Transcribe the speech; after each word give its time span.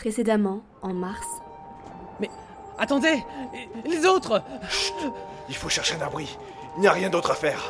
Précédemment, 0.00 0.62
en 0.80 0.94
mars, 0.94 1.26
Mais 2.20 2.30
attendez 2.78 3.22
Les 3.84 4.06
autres 4.06 4.42
Il 5.46 5.54
faut 5.54 5.68
chercher 5.68 5.96
un 6.00 6.06
abri. 6.06 6.38
Il 6.76 6.80
n'y 6.80 6.86
a 6.88 6.92
rien 6.92 7.10
d'autre 7.10 7.32
à 7.32 7.34
faire. 7.34 7.60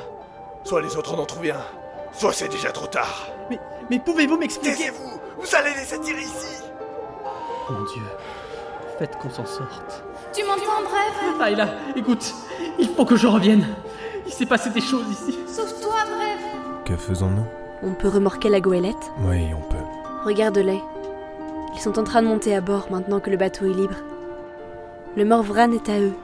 Soit 0.62 0.80
les 0.80 0.94
autres 0.94 1.12
en 1.12 1.18
ont 1.18 1.26
trouvé 1.26 1.50
un, 1.50 1.64
soit 2.12 2.32
c'est 2.32 2.46
déjà 2.46 2.70
trop 2.70 2.86
tard. 2.86 3.26
Mais, 3.50 3.58
mais 3.90 3.98
pouvez-vous 3.98 4.38
m'expliquer? 4.38 4.76
Taisez-vous 4.76 5.10
Vous 5.40 5.54
allez 5.56 5.70
les 5.74 5.92
attirer 5.92 6.20
ici 6.20 6.62
Mon 7.68 7.82
Dieu, 7.82 8.02
faites 9.00 9.18
qu'on 9.18 9.30
s'en 9.30 9.46
sorte. 9.46 10.04
Tu 10.32 10.44
m'entends, 10.44 10.84
Bref? 10.84 11.48
Ayla, 11.48 11.68
écoute, 11.96 12.32
il 12.78 12.90
faut 12.90 13.06
que 13.06 13.16
je 13.16 13.26
revienne. 13.26 13.66
Il 14.24 14.32
s'est 14.32 14.46
passé 14.46 14.70
des 14.70 14.80
choses 14.80 15.10
ici. 15.10 15.36
Sauve-toi, 15.48 15.96
Bref 16.16 16.84
Que 16.84 16.96
faisons-nous? 16.96 17.46
On 17.82 17.94
peut 17.94 18.08
remorquer 18.08 18.50
la 18.50 18.60
goélette? 18.60 19.10
Oui, 19.22 19.48
on 19.52 19.68
peut. 19.68 19.84
Regarde-les. 20.24 20.80
Ils 21.74 21.80
sont 21.80 21.98
en 21.98 22.04
train 22.04 22.22
de 22.22 22.28
monter 22.28 22.54
à 22.54 22.60
bord 22.60 22.88
maintenant 22.90 23.20
que 23.20 23.30
le 23.30 23.36
bateau 23.36 23.66
est 23.66 23.74
libre. 23.74 23.96
Le 25.16 25.24
Morvran 25.24 25.72
est 25.72 25.88
à 25.88 26.00
eux. 26.00 26.14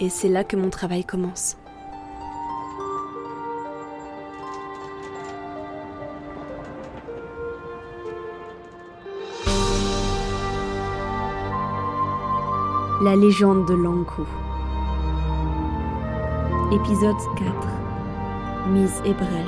Et 0.00 0.08
c'est 0.08 0.28
là 0.28 0.44
que 0.44 0.56
mon 0.56 0.70
travail 0.70 1.04
commence. 1.04 1.56
La 13.02 13.16
légende 13.16 13.66
de 13.68 13.74
Lankou. 13.74 14.26
Épisode 16.72 17.16
4. 17.36 18.68
Mise 18.68 19.02
Hébrel. 19.04 19.46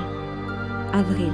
Avril. 0.93 1.33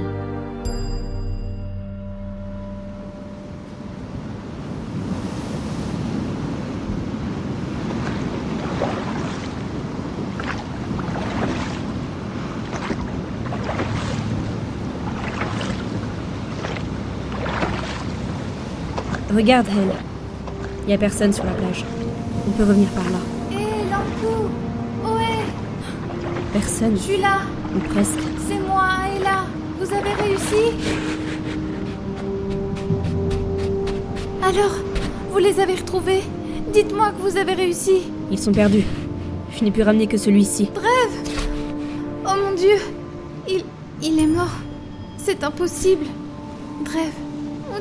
Regarde, 19.35 19.67
elle. 19.71 19.93
Il 20.85 20.91
y 20.91 20.93
a 20.93 20.97
personne 20.97 21.33
sur 21.33 21.43
la 21.43 21.51
plage. 21.53 21.83
On 22.47 22.51
peut 22.51 22.63
revenir 22.63 22.87
par 22.89 23.05
là. 23.05 23.17
Hé, 23.51 23.89
Lankou 23.89 24.49
Ohé 25.05 25.39
Personne, 26.51 26.95
Je 26.95 27.01
suis 27.01 27.17
là 27.17 27.39
ou 27.75 27.79
presque. 27.93 28.19
C'est 28.47 28.59
moi, 28.59 28.83
Ayla 29.15 29.45
Vous 29.79 29.91
avez 29.93 30.13
réussi? 30.21 30.77
Alors, 34.43 34.75
vous 35.31 35.37
les 35.39 35.59
avez 35.59 35.75
retrouvés? 35.75 36.21
Dites-moi 36.71 37.11
que 37.11 37.29
vous 37.29 37.37
avez 37.37 37.53
réussi 37.53 38.03
Ils 38.29 38.37
sont 38.39 38.51
perdus. 38.51 38.83
Je 39.57 39.63
n'ai 39.63 39.71
pu 39.71 39.81
ramener 39.81 40.07
que 40.07 40.17
celui-ci. 40.17 40.69
Oh 42.25 42.29
mon 42.43 42.55
dieu 42.55 42.75
Il... 43.47 43.63
il 44.01 44.19
est 44.19 44.27
mort. 44.27 44.59
C'est 45.17 45.43
impossible. 45.43 46.05
Bref, 46.83 47.13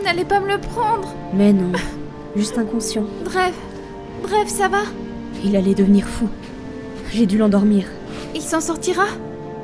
vous 0.02 0.08
n'allez 0.08 0.24
pas 0.24 0.40
me 0.40 0.48
le 0.48 0.58
prendre. 0.58 1.14
Mais 1.32 1.52
non, 1.52 1.70
juste 2.34 2.58
inconscient. 2.58 3.04
Bref, 3.24 3.54
bref, 4.24 4.48
ça 4.48 4.66
va 4.66 4.80
Il 5.44 5.54
allait 5.54 5.74
devenir 5.76 6.06
fou. 6.08 6.28
J'ai 7.12 7.24
dû 7.24 7.38
l'endormir. 7.38 7.84
Il 8.34 8.42
s'en 8.42 8.60
sortira 8.60 9.04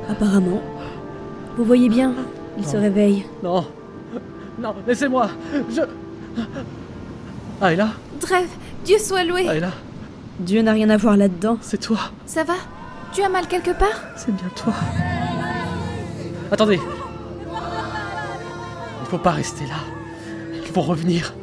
Apparemment. 0.09 0.61
Vous 1.57 1.65
voyez 1.65 1.89
bien, 1.89 2.13
il 2.57 2.65
se 2.65 2.77
réveille. 2.77 3.25
Non, 3.43 3.65
non, 4.57 4.75
laissez-moi. 4.87 5.29
Je. 5.69 5.81
Ayla, 7.61 7.89
Bref, 8.21 8.47
Dieu 8.85 8.97
soit 8.97 9.25
loué. 9.25 9.45
Ayla, 9.45 9.71
Dieu 10.39 10.61
n'a 10.61 10.71
rien 10.71 10.89
à 10.89 10.95
voir 10.95 11.17
là-dedans. 11.17 11.57
c'est 11.59 11.81
toi. 11.81 11.99
Ça 12.25 12.45
va? 12.45 12.55
Tu 13.11 13.21
as 13.23 13.29
mal 13.29 13.45
quelque 13.47 13.71
part? 13.71 14.03
C'est 14.15 14.33
bien 14.33 14.47
toi. 14.55 14.73
Attendez. 16.49 16.79
Il 19.01 19.07
faut 19.09 19.17
pas 19.17 19.31
rester 19.31 19.65
là. 19.65 19.98
Ils 20.79 20.81
vont 20.81 20.91
revenir. 20.91 21.33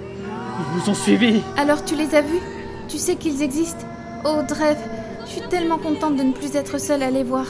Ils 0.58 0.80
nous 0.80 0.90
ont 0.90 0.94
suivis. 0.94 1.42
Alors 1.58 1.84
tu 1.84 1.94
les 1.94 2.14
as 2.14 2.22
vus? 2.22 2.40
Tu 2.88 2.96
sais 2.96 3.16
qu'ils 3.16 3.42
existent? 3.42 3.84
Oh, 4.24 4.40
Drev, 4.48 4.78
je 5.26 5.30
suis 5.30 5.42
tellement 5.50 5.76
contente 5.76 6.16
de 6.16 6.22
ne 6.22 6.32
plus 6.32 6.56
être 6.56 6.80
seule 6.80 7.02
à 7.02 7.10
les 7.10 7.22
voir. 7.22 7.44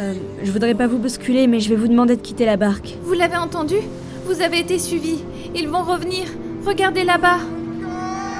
Euh, 0.00 0.12
je 0.42 0.52
voudrais 0.52 0.74
pas 0.74 0.86
vous 0.86 0.98
bousculer, 0.98 1.46
mais 1.46 1.60
je 1.60 1.70
vais 1.70 1.76
vous 1.76 1.88
demander 1.88 2.16
de 2.16 2.20
quitter 2.20 2.44
la 2.44 2.58
barque. 2.58 2.94
Vous 3.04 3.14
l'avez 3.14 3.38
entendu? 3.38 3.76
Vous 4.26 4.42
avez 4.42 4.58
été 4.58 4.78
suivis. 4.78 5.24
Ils 5.54 5.66
vont 5.66 5.82
revenir. 5.82 6.26
Regardez 6.66 7.04
là-bas. 7.04 7.38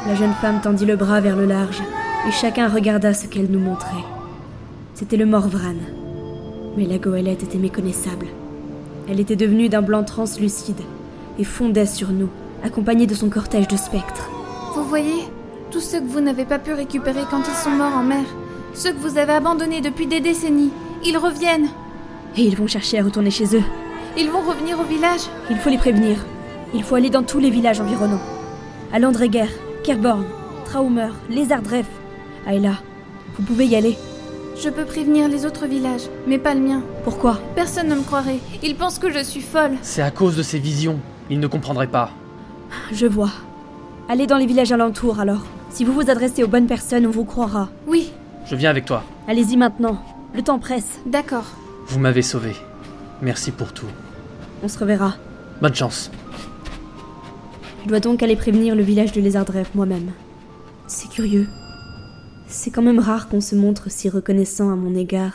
La 0.06 0.14
jeune 0.14 0.34
femme 0.34 0.60
tendit 0.60 0.84
le 0.84 0.96
bras 0.96 1.22
vers 1.22 1.36
le 1.36 1.46
large, 1.46 1.80
et 2.28 2.32
chacun 2.32 2.68
regarda 2.68 3.14
ce 3.14 3.28
qu'elle 3.28 3.50
nous 3.50 3.60
montrait. 3.60 4.04
C'était 4.92 5.16
le 5.16 5.24
Morvran. 5.24 5.80
Mais 6.76 6.84
la 6.84 6.98
goélette 6.98 7.44
était 7.44 7.56
méconnaissable. 7.56 8.26
Elle 9.08 9.20
était 9.20 9.36
devenue 9.36 9.70
d'un 9.70 9.80
blanc 9.80 10.04
translucide, 10.04 10.82
et 11.38 11.44
fondait 11.44 11.86
sur 11.86 12.10
nous, 12.10 12.28
accompagnée 12.64 13.06
de 13.06 13.14
son 13.14 13.28
cortège 13.28 13.68
de 13.68 13.76
spectres. 13.76 14.28
Vous 14.74 14.84
voyez 14.84 15.24
Tous 15.70 15.80
ceux 15.80 16.00
que 16.00 16.06
vous 16.06 16.20
n'avez 16.20 16.44
pas 16.44 16.58
pu 16.58 16.72
récupérer 16.72 17.22
quand 17.30 17.40
ils 17.40 17.62
sont 17.62 17.70
morts 17.70 17.96
en 17.96 18.02
mer. 18.02 18.24
Ceux 18.74 18.92
que 18.92 18.98
vous 18.98 19.18
avez 19.18 19.32
abandonnés 19.32 19.80
depuis 19.80 20.06
des 20.06 20.20
décennies. 20.20 20.70
Ils 21.04 21.16
reviennent. 21.18 21.68
Et 22.36 22.42
ils 22.42 22.56
vont 22.56 22.66
chercher 22.66 23.00
à 23.00 23.04
retourner 23.04 23.30
chez 23.30 23.56
eux. 23.56 23.62
Ils 24.16 24.30
vont 24.30 24.42
revenir 24.42 24.78
au 24.78 24.84
village. 24.84 25.22
Il 25.50 25.56
faut 25.56 25.70
les 25.70 25.78
prévenir. 25.78 26.24
Il 26.74 26.82
faut 26.82 26.94
aller 26.94 27.10
dans 27.10 27.22
tous 27.22 27.38
les 27.38 27.50
villages 27.50 27.80
environnants. 27.80 28.20
À 28.92 28.98
Landreger, 28.98 29.48
Kerborn, 29.82 30.24
Traumer, 30.64 31.10
Lézardref. 31.28 31.86
Ayla, 32.46 32.74
vous 33.36 33.42
pouvez 33.42 33.66
y 33.66 33.76
aller. 33.76 33.96
Je 34.62 34.68
peux 34.68 34.84
prévenir 34.84 35.28
les 35.28 35.46
autres 35.46 35.66
villages, 35.66 36.08
mais 36.26 36.38
pas 36.38 36.54
le 36.54 36.60
mien. 36.60 36.82
Pourquoi? 37.04 37.40
Personne 37.54 37.88
ne 37.88 37.94
me 37.94 38.02
croirait. 38.02 38.40
Ils 38.62 38.76
pensent 38.76 38.98
que 38.98 39.10
je 39.10 39.22
suis 39.22 39.40
folle. 39.40 39.72
C'est 39.82 40.02
à 40.02 40.10
cause 40.10 40.36
de 40.36 40.42
ces 40.42 40.58
visions. 40.58 40.98
Ils 41.30 41.40
ne 41.40 41.46
comprendraient 41.46 41.86
pas. 41.86 42.10
Je 42.92 43.06
vois. 43.06 43.30
Allez 44.08 44.26
dans 44.26 44.38
les 44.38 44.46
villages 44.46 44.72
alentours 44.72 45.20
alors. 45.20 45.42
Si 45.70 45.84
vous 45.84 45.92
vous 45.92 46.10
adressez 46.10 46.42
aux 46.42 46.48
bonnes 46.48 46.66
personnes, 46.66 47.06
on 47.06 47.10
vous 47.10 47.24
croira. 47.24 47.68
Oui, 47.86 48.12
Je 48.46 48.56
viens 48.56 48.70
avec 48.70 48.84
toi. 48.84 49.04
Allez-y 49.28 49.56
maintenant. 49.56 50.02
Le 50.34 50.42
temps 50.42 50.58
presse. 50.58 51.00
d'accord. 51.06 51.44
Vous 51.86 51.98
m'avez 51.98 52.22
sauvé. 52.22 52.52
Merci 53.22 53.50
pour 53.50 53.72
tout. 53.72 53.86
On 54.62 54.68
se 54.68 54.78
reverra. 54.78 55.14
Bonne 55.60 55.74
chance. 55.74 56.10
Je 57.84 57.88
dois 57.88 58.00
donc 58.00 58.22
aller 58.22 58.36
prévenir 58.36 58.74
le 58.74 58.82
village 58.82 59.12
de 59.12 59.20
Lézardref 59.20 59.70
moi-même. 59.74 60.10
C'est 60.86 61.08
curieux. 61.10 61.46
C'est 62.46 62.70
quand 62.70 62.82
même 62.82 62.98
rare 62.98 63.28
qu'on 63.28 63.40
se 63.40 63.54
montre 63.54 63.90
si 63.90 64.08
reconnaissant 64.08 64.70
à 64.72 64.76
mon 64.76 64.94
égard. 64.94 65.32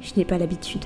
Je 0.00 0.12
n'ai 0.16 0.24
pas 0.24 0.38
l'habitude. 0.38 0.84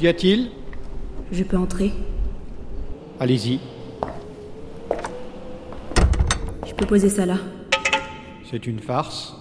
Qu'y 0.00 0.08
a-t-il? 0.08 0.48
Je 1.30 1.44
peux 1.44 1.58
entrer 1.58 1.92
Allez-y. 3.20 3.60
Je 6.66 6.72
peux 6.72 6.86
poser 6.86 7.10
ça 7.10 7.26
là. 7.26 7.36
C'est 8.50 8.66
une 8.66 8.78
farce. 8.78 9.34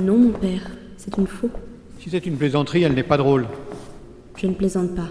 Non, 0.00 0.16
mon 0.16 0.30
père. 0.30 0.62
C'est 0.96 1.14
une 1.18 1.26
faux. 1.26 1.50
Si 2.00 2.08
c'est 2.08 2.24
une 2.24 2.38
plaisanterie, 2.38 2.84
elle 2.84 2.94
n'est 2.94 3.02
pas 3.02 3.18
drôle. 3.18 3.48
Je 4.38 4.46
ne 4.46 4.54
plaisante 4.54 4.94
pas. 4.94 5.10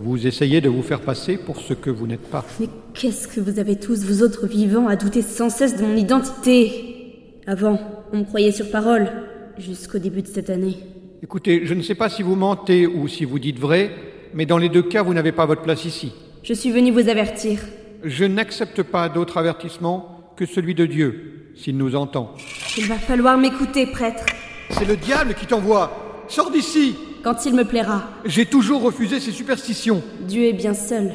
Vous 0.00 0.26
essayez 0.26 0.60
de 0.60 0.68
vous 0.68 0.82
faire 0.82 1.00
passer 1.00 1.38
pour 1.38 1.58
ce 1.58 1.72
que 1.72 1.88
vous 1.88 2.06
n'êtes 2.06 2.28
pas. 2.30 2.44
Mais 2.60 2.68
qu'est-ce 2.92 3.26
que 3.26 3.40
vous 3.40 3.58
avez 3.58 3.76
tous, 3.76 4.04
vous 4.04 4.22
autres 4.22 4.46
vivants, 4.46 4.86
à 4.86 4.96
douter 4.96 5.22
sans 5.22 5.48
cesse 5.48 5.78
de 5.78 5.82
mon 5.82 5.96
identité? 5.96 7.40
Avant, 7.46 7.80
on 8.12 8.18
me 8.18 8.24
croyait 8.24 8.52
sur 8.52 8.70
parole, 8.70 9.10
jusqu'au 9.56 9.98
début 9.98 10.20
de 10.20 10.28
cette 10.28 10.50
année. 10.50 10.76
Écoutez, 11.22 11.62
je 11.64 11.72
ne 11.74 11.82
sais 11.82 11.94
pas 11.94 12.08
si 12.10 12.22
vous 12.22 12.36
mentez 12.36 12.86
ou 12.86 13.08
si 13.08 13.24
vous 13.24 13.38
dites 13.38 13.58
vrai, 13.58 13.90
mais 14.34 14.44
dans 14.44 14.58
les 14.58 14.68
deux 14.68 14.82
cas, 14.82 15.02
vous 15.02 15.14
n'avez 15.14 15.32
pas 15.32 15.46
votre 15.46 15.62
place 15.62 15.84
ici. 15.84 16.12
Je 16.42 16.52
suis 16.52 16.70
venu 16.70 16.90
vous 16.90 17.08
avertir. 17.08 17.58
Je 18.04 18.24
n'accepte 18.24 18.82
pas 18.82 19.08
d'autre 19.08 19.38
avertissement 19.38 20.32
que 20.36 20.44
celui 20.44 20.74
de 20.74 20.84
Dieu, 20.84 21.52
s'il 21.56 21.78
nous 21.78 21.96
entend. 21.96 22.34
Il 22.76 22.86
va 22.86 22.96
falloir 22.96 23.38
m'écouter, 23.38 23.86
prêtre, 23.86 24.24
C'est 24.70 24.84
le 24.84 24.96
diable 24.96 25.34
qui 25.34 25.46
t'envoie 25.46 26.24
Sors 26.28 26.50
d'ici 26.50 26.94
quand 27.22 27.46
il 27.46 27.54
me 27.54 27.64
plaira. 27.64 28.04
J'ai 28.24 28.46
toujours 28.46 28.82
refusé 28.82 29.18
ces 29.18 29.32
superstitions. 29.32 30.02
Dieu 30.20 30.44
est 30.44 30.52
bien 30.52 30.74
seul. 30.74 31.12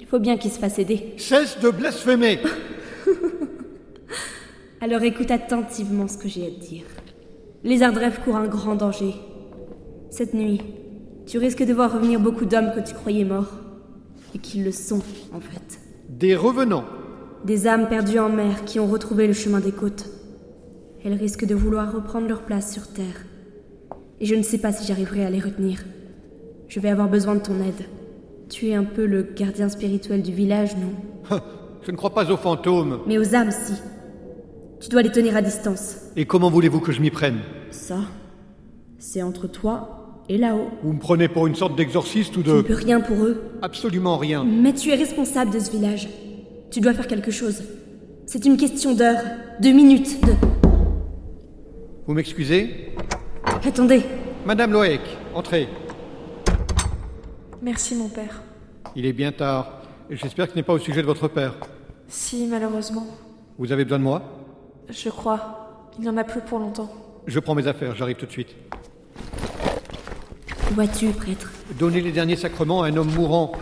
Il 0.00 0.06
faut 0.06 0.18
bien 0.18 0.36
qu'il 0.38 0.50
se 0.50 0.58
fasse 0.58 0.78
aider. 0.78 1.14
Cesse 1.18 1.60
de 1.60 1.68
blasphémer 1.70 2.38
Alors 4.80 5.02
écoute 5.02 5.30
attentivement 5.30 6.08
ce 6.08 6.16
que 6.16 6.28
j'ai 6.28 6.46
à 6.46 6.50
te 6.50 6.60
dire. 6.64 6.84
Les 7.66 7.82
Ardref 7.82 8.20
courent 8.20 8.36
un 8.36 8.46
grand 8.46 8.76
danger. 8.76 9.16
Cette 10.08 10.34
nuit, 10.34 10.60
tu 11.26 11.36
risques 11.38 11.64
de 11.64 11.72
voir 11.72 11.92
revenir 11.92 12.20
beaucoup 12.20 12.44
d'hommes 12.44 12.70
que 12.72 12.78
tu 12.78 12.94
croyais 12.94 13.24
morts. 13.24 13.50
Et 14.36 14.38
qu'ils 14.38 14.62
le 14.62 14.70
sont, 14.70 15.02
en 15.34 15.40
fait. 15.40 15.80
Des 16.08 16.36
revenants. 16.36 16.84
Des 17.44 17.66
âmes 17.66 17.88
perdues 17.88 18.20
en 18.20 18.28
mer 18.28 18.64
qui 18.66 18.78
ont 18.78 18.86
retrouvé 18.86 19.26
le 19.26 19.32
chemin 19.32 19.58
des 19.58 19.72
côtes. 19.72 20.06
elles 21.04 21.14
risquent 21.14 21.44
de 21.44 21.56
vouloir 21.56 21.92
reprendre 21.92 22.28
leur 22.28 22.42
place 22.42 22.72
sur 22.72 22.86
Terre. 22.86 23.24
Et 24.20 24.26
je 24.26 24.36
ne 24.36 24.42
sais 24.42 24.58
pas 24.58 24.70
si 24.70 24.86
j'arriverai 24.86 25.24
à 25.24 25.30
les 25.30 25.40
retenir. 25.40 25.84
Je 26.68 26.78
vais 26.78 26.90
avoir 26.90 27.08
besoin 27.08 27.34
de 27.34 27.40
ton 27.40 27.54
aide. 27.54 27.88
Tu 28.48 28.68
es 28.68 28.74
un 28.76 28.84
peu 28.84 29.06
le 29.06 29.24
gardien 29.24 29.68
spirituel 29.68 30.22
du 30.22 30.30
village, 30.30 30.76
non? 30.76 31.40
Je 31.82 31.90
ne 31.90 31.96
crois 31.96 32.14
pas 32.14 32.30
aux 32.30 32.36
fantômes. 32.36 33.00
Mais 33.08 33.18
aux 33.18 33.34
âmes, 33.34 33.50
si. 33.50 33.74
Tu 34.78 34.88
dois 34.88 35.02
les 35.02 35.10
tenir 35.10 35.34
à 35.34 35.42
distance. 35.42 35.96
Et 36.14 36.26
comment 36.26 36.48
voulez-vous 36.48 36.78
que 36.78 36.92
je 36.92 37.00
m'y 37.00 37.10
prenne? 37.10 37.40
Ça, 37.70 37.98
c'est 38.98 39.22
entre 39.22 39.46
toi 39.46 40.22
et 40.28 40.38
là-haut. 40.38 40.68
Vous 40.82 40.92
me 40.92 40.98
prenez 40.98 41.28
pour 41.28 41.46
une 41.46 41.54
sorte 41.54 41.76
d'exorciste 41.76 42.36
ou 42.36 42.42
Tu 42.42 42.48
ne 42.50 42.56
de... 42.56 42.62
peux 42.62 42.74
rien 42.74 43.00
pour 43.00 43.16
eux. 43.24 43.42
Absolument 43.62 44.16
rien. 44.16 44.44
Mais 44.44 44.72
tu 44.72 44.90
es 44.90 44.94
responsable 44.94 45.50
de 45.52 45.58
ce 45.58 45.70
village. 45.70 46.08
Tu 46.70 46.80
dois 46.80 46.94
faire 46.94 47.06
quelque 47.06 47.30
chose. 47.30 47.62
C'est 48.26 48.44
une 48.44 48.56
question 48.56 48.94
d'heures, 48.94 49.22
de 49.60 49.68
minutes, 49.68 50.20
de... 50.26 50.32
Vous 52.06 52.14
m'excusez 52.14 52.92
Attendez, 53.64 54.02
Madame 54.44 54.72
Loek, 54.72 55.00
entrez. 55.34 55.68
Merci, 57.62 57.94
mon 57.94 58.08
père. 58.08 58.42
Il 58.94 59.06
est 59.06 59.12
bien 59.12 59.32
tard. 59.32 59.82
Et 60.10 60.16
J'espère 60.16 60.46
que 60.46 60.52
ce 60.52 60.56
n'est 60.56 60.62
pas 60.62 60.72
au 60.72 60.78
sujet 60.78 61.02
de 61.02 61.06
votre 61.06 61.26
père. 61.28 61.54
Si, 62.08 62.46
malheureusement. 62.46 63.06
Vous 63.58 63.72
avez 63.72 63.84
besoin 63.84 63.98
de 63.98 64.04
moi? 64.04 64.22
Je 64.88 65.08
crois. 65.08 65.88
Il 65.98 66.02
n'y 66.02 66.08
en 66.08 66.16
a 66.16 66.24
plus 66.24 66.40
pour 66.40 66.58
longtemps. 66.58 66.90
Je 67.26 67.40
prends 67.40 67.56
mes 67.56 67.66
affaires, 67.66 67.96
j'arrive 67.96 68.16
tout 68.16 68.26
de 68.26 68.30
suite. 68.30 68.54
où 70.70 70.74
vas-tu, 70.74 71.08
prêtre? 71.08 71.52
Donnez 71.78 72.00
les 72.00 72.12
derniers 72.12 72.36
sacrements 72.36 72.82
à 72.82 72.88
un 72.88 72.96
homme 72.96 73.12
mourant. 73.12 73.52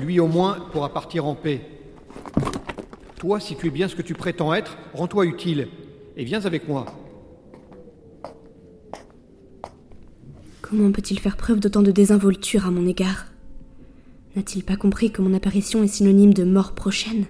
Lui 0.00 0.18
au 0.18 0.26
moins 0.26 0.58
pourra 0.72 0.92
partir 0.92 1.24
en 1.26 1.36
paix. 1.36 1.60
Toi, 3.18 3.38
si 3.38 3.54
tu 3.54 3.68
es 3.68 3.70
bien 3.70 3.86
ce 3.86 3.94
que 3.94 4.02
tu 4.02 4.14
prétends 4.14 4.52
être, 4.52 4.76
rends-toi 4.92 5.26
utile. 5.26 5.68
Et 6.16 6.24
viens 6.24 6.44
avec 6.44 6.68
moi. 6.68 6.86
Comment 10.60 10.90
peut-il 10.90 11.20
faire 11.20 11.36
preuve 11.36 11.60
d'autant 11.60 11.82
de 11.82 11.92
désinvolture 11.92 12.66
à 12.66 12.72
mon 12.72 12.86
égard? 12.86 13.26
N'a-t-il 14.34 14.64
pas 14.64 14.76
compris 14.76 15.12
que 15.12 15.22
mon 15.22 15.34
apparition 15.34 15.84
est 15.84 15.88
synonyme 15.88 16.34
de 16.34 16.42
mort 16.42 16.74
prochaine? 16.74 17.26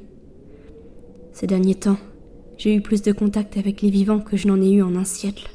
Ces 1.35 1.47
derniers 1.47 1.75
temps, 1.75 1.99
j'ai 2.57 2.75
eu 2.75 2.81
plus 2.81 3.03
de 3.03 3.13
contact 3.13 3.59
avec 3.59 3.83
les 3.83 3.91
vivants 3.91 4.21
que 4.21 4.39
je 4.39 4.49
n'en 4.49 4.63
ai 4.63 4.71
eu 4.71 4.83
en 4.83 4.97
un 4.97 5.05
siècle. 5.05 5.51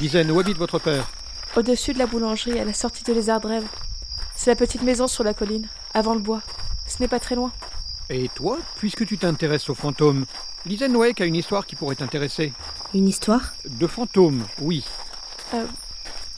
Lisanne, 0.00 0.30
où 0.30 0.38
habite 0.38 0.56
votre 0.56 0.78
père 0.78 1.06
Au-dessus 1.56 1.92
de 1.92 1.98
la 1.98 2.06
boulangerie, 2.06 2.58
à 2.60 2.64
la 2.64 2.72
sortie 2.72 3.02
de 3.02 3.12
Lézardrève. 3.12 3.66
C'est 4.36 4.50
la 4.50 4.56
petite 4.56 4.82
maison 4.82 5.08
sur 5.08 5.24
la 5.24 5.34
colline, 5.34 5.66
avant 5.92 6.14
le 6.14 6.20
bois. 6.20 6.40
Ce 6.86 7.02
n'est 7.02 7.08
pas 7.08 7.18
très 7.18 7.34
loin. 7.34 7.52
Et 8.08 8.28
toi, 8.34 8.58
puisque 8.76 9.04
tu 9.06 9.18
t'intéresses 9.18 9.68
aux 9.68 9.74
fantômes, 9.74 10.24
Lisanne 10.66 10.92
Noack 10.92 11.20
a 11.20 11.24
une 11.24 11.34
histoire 11.34 11.66
qui 11.66 11.74
pourrait 11.74 11.96
t'intéresser. 11.96 12.52
Une 12.94 13.08
histoire? 13.08 13.54
De 13.66 13.86
fantômes, 13.86 14.44
oui. 14.60 14.84
Euh, 15.54 15.66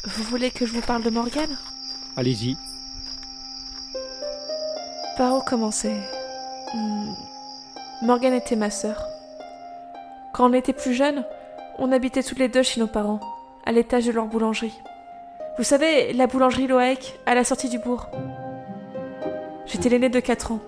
vous 0.04 0.22
voulez 0.24 0.50
que 0.50 0.64
je 0.64 0.72
vous 0.72 0.80
parle 0.80 1.02
de 1.02 1.10
Morgane? 1.10 1.56
Allez-y. 2.16 2.56
Par 5.18 5.34
où 5.34 5.42
commencer? 5.42 5.94
Hmm. 6.74 7.12
Morgane 8.02 8.34
était 8.34 8.56
ma 8.56 8.70
sœur. 8.70 9.04
Quand 10.32 10.48
on 10.48 10.54
était 10.54 10.72
plus 10.72 10.94
jeunes, 10.94 11.24
on 11.78 11.92
habitait 11.92 12.22
toutes 12.22 12.38
les 12.38 12.48
deux 12.48 12.62
chez 12.62 12.80
nos 12.80 12.86
parents, 12.86 13.20
à 13.64 13.72
l'étage 13.72 14.06
de 14.06 14.12
leur 14.12 14.26
boulangerie. 14.26 14.80
Vous 15.58 15.64
savez, 15.64 16.12
la 16.12 16.26
boulangerie 16.26 16.66
Loaek, 16.66 17.18
à 17.26 17.34
la 17.34 17.44
sortie 17.44 17.68
du 17.68 17.78
bourg. 17.78 18.08
J'étais 19.66 19.88
l'aîné 19.88 20.08
de 20.08 20.20
4 20.20 20.52
ans. 20.52 20.60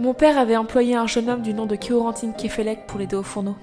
Mon 0.00 0.14
père 0.14 0.38
avait 0.38 0.56
employé 0.56 0.94
un 0.96 1.06
jeune 1.06 1.28
homme 1.28 1.42
du 1.42 1.54
nom 1.54 1.66
de 1.66 1.76
Kéorantine 1.76 2.32
Kefelec 2.34 2.86
pour 2.86 2.98
l'aider 2.98 3.16
au 3.16 3.22
fourneau. 3.22 3.56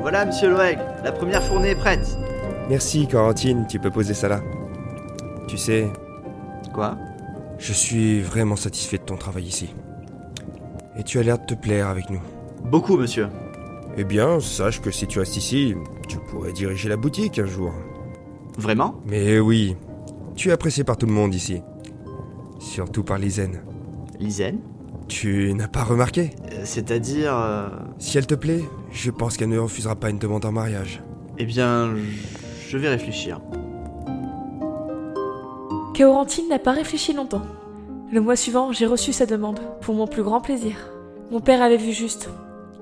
Voilà, 0.00 0.24
monsieur 0.24 0.50
Loeg, 0.50 0.78
la 1.04 1.12
première 1.12 1.42
fournée 1.42 1.70
est 1.70 1.74
prête. 1.76 2.06
Merci, 2.68 3.06
Corentine, 3.06 3.66
tu 3.68 3.78
peux 3.78 3.90
poser 3.90 4.14
ça 4.14 4.28
là. 4.28 4.40
Tu 5.48 5.56
sais, 5.56 5.88
Quoi? 6.72 6.96
je 7.58 7.72
suis 7.72 8.20
vraiment 8.20 8.56
satisfait 8.56 8.98
de 8.98 9.02
ton 9.02 9.16
travail 9.16 9.44
ici. 9.44 9.74
Et 10.98 11.02
tu 11.04 11.18
as 11.18 11.22
l'air 11.22 11.38
de 11.38 11.44
te 11.44 11.54
plaire 11.54 11.88
avec 11.88 12.10
nous. 12.10 12.20
Beaucoup, 12.64 12.96
monsieur. 12.96 13.28
Eh 13.96 14.04
bien, 14.04 14.40
sache 14.40 14.80
que 14.80 14.90
si 14.90 15.06
tu 15.06 15.18
restes 15.18 15.36
ici, 15.36 15.74
tu 16.08 16.16
pourrais 16.18 16.52
diriger 16.52 16.88
la 16.88 16.96
boutique 16.96 17.38
un 17.38 17.46
jour. 17.46 17.72
Vraiment? 18.58 18.94
Mais 19.06 19.38
oui, 19.38 19.76
tu 20.34 20.48
es 20.48 20.52
apprécié 20.52 20.82
par 20.84 20.96
tout 20.96 21.06
le 21.06 21.12
monde 21.12 21.34
ici. 21.34 21.60
Surtout 22.58 23.02
par 23.02 23.18
Lisanne. 23.18 23.60
Lisanne 24.18 24.58
Tu 25.08 25.52
n'as 25.54 25.68
pas 25.68 25.82
remarqué? 25.84 26.30
Euh, 26.52 26.60
C'est-à-dire... 26.64 27.34
euh, 27.36 27.68
Si 27.98 28.16
elle 28.18 28.26
te 28.26 28.34
plaît, 28.34 28.64
je 28.92 29.10
pense 29.10 29.36
qu'elle 29.36 29.48
ne 29.50 29.58
refusera 29.58 29.94
pas 29.96 30.10
une 30.10 30.18
demande 30.18 30.44
en 30.46 30.52
mariage. 30.52 31.02
Eh 31.38 31.44
bien, 31.44 31.94
je 32.68 32.78
vais 32.78 32.88
réfléchir. 32.88 33.40
Kéorantine 35.94 36.48
n'a 36.48 36.58
pas 36.58 36.72
réfléchi 36.72 37.12
longtemps. 37.12 37.42
Le 38.10 38.20
mois 38.20 38.36
suivant, 38.36 38.72
j'ai 38.72 38.86
reçu 38.86 39.12
sa 39.12 39.26
demande, 39.26 39.60
pour 39.80 39.94
mon 39.94 40.06
plus 40.06 40.22
grand 40.22 40.40
plaisir. 40.40 40.76
Mon 41.30 41.40
père 41.40 41.62
avait 41.62 41.76
vu 41.78 41.92
juste. 41.92 42.30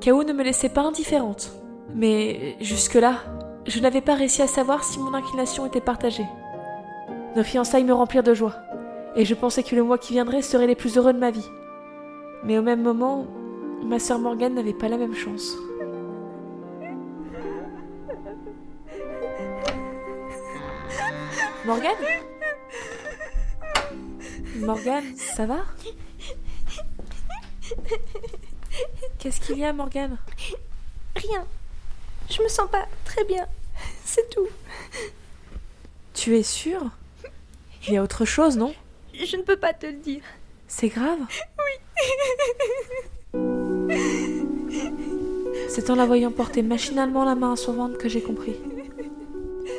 Kao 0.00 0.24
ne 0.24 0.32
me 0.32 0.42
laissait 0.42 0.70
pas 0.70 0.82
indifférente. 0.82 1.52
Mais 1.94 2.56
jusque-là, 2.60 3.18
je 3.66 3.80
n'avais 3.80 4.00
pas 4.00 4.14
réussi 4.14 4.42
à 4.42 4.46
savoir 4.46 4.84
si 4.84 4.98
mon 4.98 5.12
inclination 5.12 5.66
était 5.66 5.80
partagée. 5.80 6.26
Nos 7.36 7.44
fiançailles 7.44 7.84
me 7.84 7.92
remplirent 7.92 8.22
de 8.22 8.34
joie, 8.34 8.54
et 9.14 9.24
je 9.24 9.34
pensais 9.34 9.62
que 9.62 9.76
le 9.76 9.82
mois 9.82 9.98
qui 9.98 10.12
viendrait 10.12 10.42
serait 10.42 10.66
les 10.66 10.74
plus 10.74 10.96
heureux 10.96 11.12
de 11.12 11.18
ma 11.18 11.30
vie. 11.30 11.48
Mais 12.44 12.58
au 12.58 12.62
même 12.62 12.82
moment, 12.82 13.26
ma 13.84 13.98
sœur 13.98 14.18
Morgane 14.18 14.54
n'avait 14.54 14.72
pas 14.72 14.88
la 14.88 14.96
même 14.96 15.14
chance. 15.14 15.54
Morgane? 21.66 21.92
Morgane, 24.56 25.16
ça 25.16 25.46
va? 25.46 25.58
Qu'est-ce 29.18 29.40
qu'il 29.40 29.58
y 29.58 29.64
a, 29.64 29.72
Morgane? 29.72 30.16
Rien. 31.16 31.44
Je 32.28 32.42
me 32.42 32.48
sens 32.48 32.70
pas 32.70 32.86
très 33.04 33.24
bien. 33.24 33.46
C'est 34.04 34.28
tout. 34.30 34.48
Tu 36.14 36.36
es 36.36 36.42
sûre? 36.42 36.90
Il 37.86 37.94
y 37.94 37.96
a 37.96 38.02
autre 38.02 38.24
chose, 38.24 38.56
non? 38.56 38.74
Je 39.14 39.36
ne 39.36 39.42
peux 39.42 39.56
pas 39.56 39.72
te 39.72 39.86
le 39.86 39.94
dire. 39.94 40.22
C'est 40.68 40.88
grave? 40.88 41.18
Oui. 41.28 41.74
C'est 45.68 45.90
en 45.90 45.94
la 45.94 46.06
voyant 46.06 46.30
porter 46.30 46.62
machinalement 46.62 47.24
la 47.24 47.34
main 47.34 47.52
à 47.52 47.56
son 47.56 47.72
ventre 47.72 47.98
que 47.98 48.08
j'ai 48.08 48.22
compris. 48.22 48.56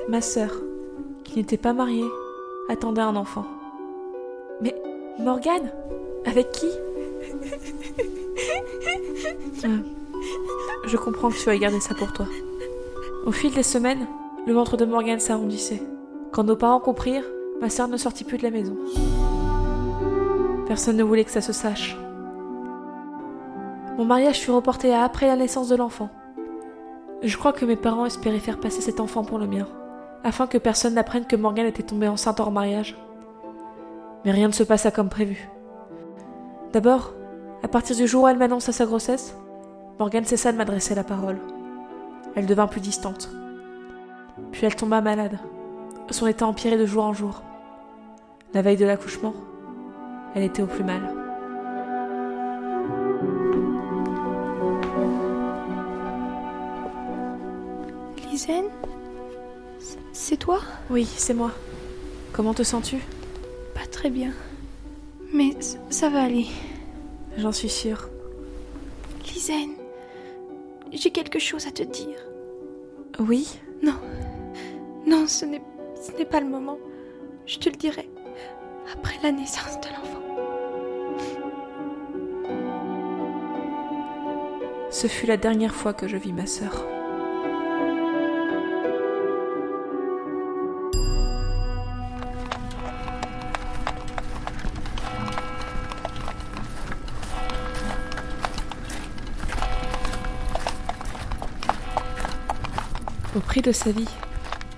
Ma 0.09 0.21
sœur, 0.21 0.51
qui 1.23 1.35
n'était 1.35 1.57
pas 1.57 1.73
mariée, 1.73 2.09
attendait 2.69 3.01
un 3.01 3.15
enfant. 3.15 3.45
Mais 4.61 4.75
Morgane 5.19 5.71
Avec 6.25 6.51
qui? 6.51 6.69
Ah, 9.63 9.67
Je 10.85 10.97
comprends 10.97 11.29
que 11.29 11.35
tu 11.35 11.49
as 11.49 11.57
gardé 11.57 11.79
ça 11.79 11.95
pour 11.95 12.13
toi. 12.13 12.25
Au 13.25 13.31
fil 13.31 13.53
des 13.53 13.63
semaines, 13.63 14.07
le 14.47 14.53
ventre 14.53 14.77
de 14.77 14.85
Morgane 14.85 15.19
s'arrondissait. 15.19 15.83
Quand 16.31 16.43
nos 16.43 16.55
parents 16.55 16.79
comprirent, 16.79 17.25
ma 17.61 17.69
sœur 17.69 17.87
ne 17.87 17.97
sortit 17.97 18.23
plus 18.23 18.37
de 18.37 18.43
la 18.43 18.51
maison. 18.51 18.75
Personne 20.67 20.97
ne 20.97 21.03
voulait 21.03 21.25
que 21.25 21.31
ça 21.31 21.41
se 21.41 21.53
sache. 21.53 21.97
Mon 23.97 24.05
mariage 24.05 24.39
fut 24.39 24.51
reporté 24.51 24.93
à 24.93 25.03
après 25.03 25.27
la 25.27 25.35
naissance 25.35 25.69
de 25.69 25.75
l'enfant. 25.75 26.09
Je 27.21 27.37
crois 27.37 27.53
que 27.53 27.65
mes 27.65 27.75
parents 27.75 28.05
espéraient 28.05 28.39
faire 28.39 28.59
passer 28.59 28.81
cet 28.81 28.99
enfant 28.99 29.23
pour 29.23 29.37
le 29.37 29.45
mien, 29.45 29.67
afin 30.23 30.47
que 30.47 30.57
personne 30.57 30.95
n'apprenne 30.95 31.25
que 31.25 31.35
Morgane 31.35 31.67
était 31.67 31.83
tombée 31.83 32.07
enceinte 32.07 32.39
hors 32.39 32.51
mariage. 32.51 32.97
Mais 34.25 34.31
rien 34.31 34.47
ne 34.47 34.53
se 34.53 34.63
passa 34.63 34.89
comme 34.89 35.09
prévu. 35.09 35.47
D'abord, 36.73 37.13
à 37.63 37.67
partir 37.67 37.95
du 37.95 38.07
jour 38.07 38.23
où 38.23 38.27
elle 38.27 38.37
m'annonça 38.37 38.71
sa 38.71 38.85
grossesse, 38.85 39.35
Morgane 39.99 40.25
cessa 40.25 40.51
de 40.51 40.57
m'adresser 40.57 40.95
la 40.95 41.03
parole. 41.03 41.37
Elle 42.35 42.45
devint 42.45 42.67
plus 42.67 42.81
distante. 42.81 43.29
Puis 44.51 44.65
elle 44.65 44.75
tomba 44.75 45.01
malade. 45.01 45.37
Son 46.09 46.27
état 46.27 46.47
empirait 46.47 46.77
de 46.77 46.85
jour 46.85 47.03
en 47.03 47.13
jour. 47.13 47.41
La 48.53 48.61
veille 48.61 48.77
de 48.77 48.85
l'accouchement, 48.85 49.33
elle 50.35 50.43
était 50.43 50.61
au 50.61 50.67
plus 50.67 50.83
mal. 50.83 51.01
Lisanne 58.29 58.65
C'est 60.11 60.37
toi? 60.37 60.59
Oui, 60.89 61.05
c'est 61.05 61.33
moi. 61.33 61.51
Comment 62.33 62.53
te 62.53 62.63
sens-tu? 62.63 62.97
Pas 63.75 63.85
très 63.89 64.09
bien. 64.09 64.31
Mais 65.33 65.55
ça 65.89 66.09
va 66.09 66.23
aller. 66.23 66.47
J'en 67.37 67.51
suis 67.51 67.69
sûre. 67.69 68.09
Lisanne, 69.33 69.75
j'ai 70.91 71.11
quelque 71.11 71.39
chose 71.39 71.67
à 71.67 71.71
te 71.71 71.83
dire. 71.83 72.17
Oui? 73.19 73.59
Non, 73.81 73.95
Non, 75.07 75.27
ce 75.27 75.45
n'est, 75.45 75.61
ce 76.01 76.11
n'est 76.17 76.25
pas 76.25 76.39
le 76.39 76.47
moment. 76.47 76.77
Je 77.45 77.57
te 77.57 77.69
le 77.69 77.75
dirai. 77.75 78.09
Après 78.93 79.15
la 79.23 79.31
naissance 79.31 79.79
de 79.81 79.87
l'enfant. 79.87 80.21
Ce 84.89 85.07
fut 85.07 85.25
la 85.25 85.37
dernière 85.37 85.73
fois 85.73 85.93
que 85.93 86.07
je 86.07 86.17
vis 86.17 86.33
ma 86.33 86.45
sœur. 86.45 86.85
De 103.61 103.71
sa 103.71 103.91
vie, 103.91 104.07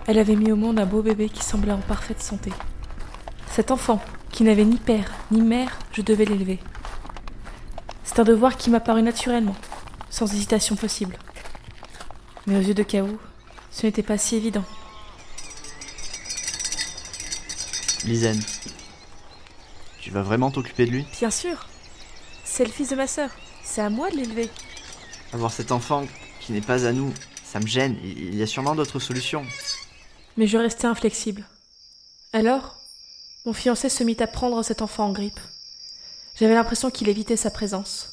elle 0.07 0.19
avait 0.19 0.35
mis 0.35 0.51
au 0.51 0.57
monde 0.57 0.77
un 0.77 0.85
beau 0.85 1.01
bébé 1.01 1.29
qui 1.29 1.41
semblait 1.41 1.71
en 1.71 1.79
parfaite 1.79 2.21
santé. 2.21 2.51
Cet 3.49 3.71
enfant, 3.71 4.03
qui 4.29 4.43
n'avait 4.43 4.65
ni 4.65 4.75
père 4.75 5.09
ni 5.31 5.41
mère, 5.41 5.79
je 5.93 6.01
devais 6.01 6.25
l'élever. 6.25 6.59
C'est 8.03 8.19
un 8.19 8.25
devoir 8.25 8.57
qui 8.57 8.69
m'a 8.69 8.81
paru 8.81 9.01
naturellement, 9.01 9.55
sans 10.09 10.33
hésitation 10.33 10.75
possible. 10.75 11.17
Mais 12.45 12.57
aux 12.57 12.61
yeux 12.61 12.73
de 12.73 12.83
Chaos, 12.83 13.17
ce 13.71 13.85
n'était 13.85 14.03
pas 14.03 14.17
si 14.17 14.35
évident. 14.35 14.65
Lizen, 18.03 18.37
tu 20.01 20.11
vas 20.11 20.23
vraiment 20.23 20.51
t'occuper 20.51 20.85
de 20.85 20.91
lui? 20.91 21.07
Bien 21.19 21.31
sûr, 21.31 21.67
c'est 22.43 22.65
le 22.65 22.71
fils 22.71 22.89
de 22.89 22.97
ma 22.97 23.07
sœur. 23.07 23.29
C'est 23.63 23.81
à 23.81 23.89
moi 23.89 24.09
de 24.09 24.17
l'élever. 24.17 24.49
Avoir 25.31 25.53
cet 25.53 25.71
enfant 25.71 26.05
qui 26.41 26.51
n'est 26.51 26.59
pas 26.59 26.85
à 26.85 26.91
nous, 26.91 27.13
ça 27.53 27.59
me 27.59 27.67
gêne. 27.67 27.95
Il 28.03 28.33
y 28.33 28.41
a 28.41 28.47
sûrement 28.47 28.73
d'autres 28.73 28.97
solutions. 28.97 29.45
Mais 30.37 30.47
je 30.47 30.57
restais 30.57 30.87
inflexible. 30.87 31.43
Alors, 32.33 32.77
mon 33.45 33.53
fiancé 33.53 33.89
se 33.89 34.03
mit 34.03 34.17
à 34.21 34.25
prendre 34.25 34.63
cet 34.63 34.81
enfant 34.81 35.05
en 35.05 35.11
grippe. 35.11 35.39
J'avais 36.39 36.55
l'impression 36.55 36.89
qu'il 36.89 37.09
évitait 37.09 37.37
sa 37.37 37.51
présence. 37.51 38.09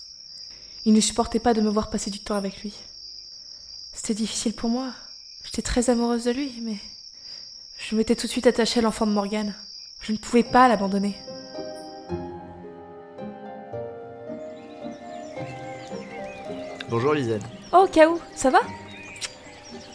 Il 0.85 0.93
ne 0.93 1.01
supportait 1.01 1.39
pas 1.39 1.55
de 1.55 1.63
me 1.63 1.71
voir 1.71 1.89
passer 1.89 2.11
du 2.11 2.19
temps 2.19 2.35
avec 2.35 2.61
lui. 2.61 2.75
C'était 3.95 4.13
difficile 4.13 4.53
pour 4.53 4.69
moi. 4.69 4.93
J'étais 5.47 5.63
très 5.63 5.89
amoureuse 5.89 6.25
de 6.25 6.33
lui, 6.33 6.53
mais 6.61 6.77
je 7.79 7.97
m'étais 7.97 8.17
tout 8.17 8.27
de 8.27 8.33
suite 8.33 8.47
attachée 8.47 8.81
à 8.81 8.83
l'enfant 8.83 9.07
de 9.07 9.13
Morgane. 9.13 9.55
Je 10.03 10.13
ne 10.13 10.19
pouvais 10.19 10.45
pas 10.45 10.69
l'abandonner. 10.69 11.17
Bonjour 16.91 17.15
Lizen. 17.15 17.41
Oh, 17.73 17.87
Kaou, 17.91 18.21
ça 18.35 18.51
va? 18.51 18.61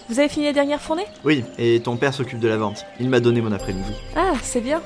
Vous 0.08 0.20
avez 0.20 0.30
fini 0.30 0.46
la 0.46 0.54
dernière 0.54 0.82
fournée 0.82 1.06
Oui, 1.24 1.44
et 1.58 1.80
ton 1.80 1.98
père 1.98 2.14
s'occupe 2.14 2.40
de 2.40 2.48
la 2.48 2.58
vente. 2.58 2.86
Il 3.00 3.10
m'a 3.10 3.20
donné 3.20 3.42
mon 3.42 3.52
après-midi. 3.52 3.94
Ah, 4.16 4.34
c'est 4.44 4.62
bien. 4.62 4.82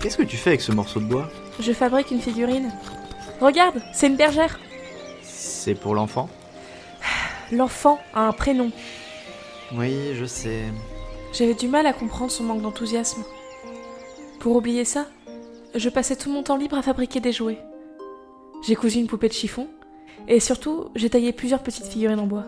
Qu'est-ce 0.00 0.16
que 0.16 0.22
tu 0.22 0.36
fais 0.36 0.50
avec 0.50 0.60
ce 0.60 0.72
morceau 0.72 1.00
de 1.00 1.06
bois? 1.06 1.28
Je 1.58 1.72
fabrique 1.72 2.10
une 2.10 2.20
figurine. 2.20 2.70
Regarde, 3.40 3.80
c'est 3.94 4.08
une 4.08 4.16
bergère. 4.16 4.60
C'est 5.22 5.74
pour 5.74 5.94
l'enfant? 5.94 6.28
L'enfant 7.50 7.98
a 8.14 8.22
un 8.22 8.32
prénom. 8.32 8.70
Oui, 9.74 10.14
je 10.14 10.24
sais. 10.26 10.64
J'avais 11.32 11.54
du 11.54 11.68
mal 11.68 11.86
à 11.86 11.92
comprendre 11.92 12.30
son 12.30 12.44
manque 12.44 12.62
d'enthousiasme. 12.62 13.22
Pour 14.38 14.56
oublier 14.56 14.84
ça, 14.84 15.06
je 15.74 15.88
passais 15.88 16.16
tout 16.16 16.30
mon 16.30 16.42
temps 16.42 16.56
libre 16.56 16.76
à 16.76 16.82
fabriquer 16.82 17.20
des 17.20 17.32
jouets. 17.32 17.58
J'ai 18.66 18.74
cousu 18.74 18.98
une 18.98 19.06
poupée 19.06 19.28
de 19.28 19.32
chiffon, 19.32 19.66
et 20.28 20.40
surtout, 20.40 20.90
j'ai 20.94 21.08
taillé 21.08 21.32
plusieurs 21.32 21.62
petites 21.62 21.86
figurines 21.86 22.20
en 22.20 22.26
bois. 22.26 22.44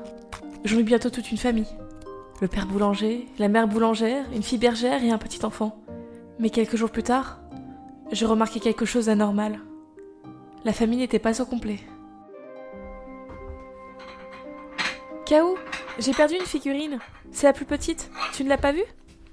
J'en 0.65 0.79
eus 0.79 0.85
bientôt 0.85 1.11
toute 1.11 1.31
une 1.31 1.37
famille. 1.37 1.69
Le 2.41 2.49
père 2.49 2.67
boulanger, 2.67 3.29
la 3.39 3.49
mère 3.49 3.69
boulangère, 3.69 4.25
une 4.33 4.43
fille 4.43 4.59
bergère 4.59 5.05
et 5.05 5.11
un 5.11 5.19
petit 5.19 5.45
enfant. 5.45 5.79
Mais 6.39 6.49
quelques 6.49 6.77
jours 6.77 6.91
plus 6.91 7.03
tard, 7.03 7.41
je 8.11 8.25
remarquai 8.25 8.61
quelque 8.61 8.87
chose 8.87 9.07
d'anormal. 9.07 9.61
La 10.65 10.73
famille 10.73 10.99
n'était 10.99 11.19
pas 11.19 11.43
au 11.43 11.45
complet. 11.45 11.79
K.O., 15.27 15.57
j'ai 15.99 16.13
perdu 16.13 16.35
une 16.35 16.47
figurine. 16.47 16.99
C'est 17.31 17.47
la 17.47 17.53
plus 17.53 17.67
petite. 17.67 18.11
Tu 18.33 18.43
ne 18.43 18.49
l'as 18.49 18.59
pas 18.59 18.73
vue? 18.73 18.85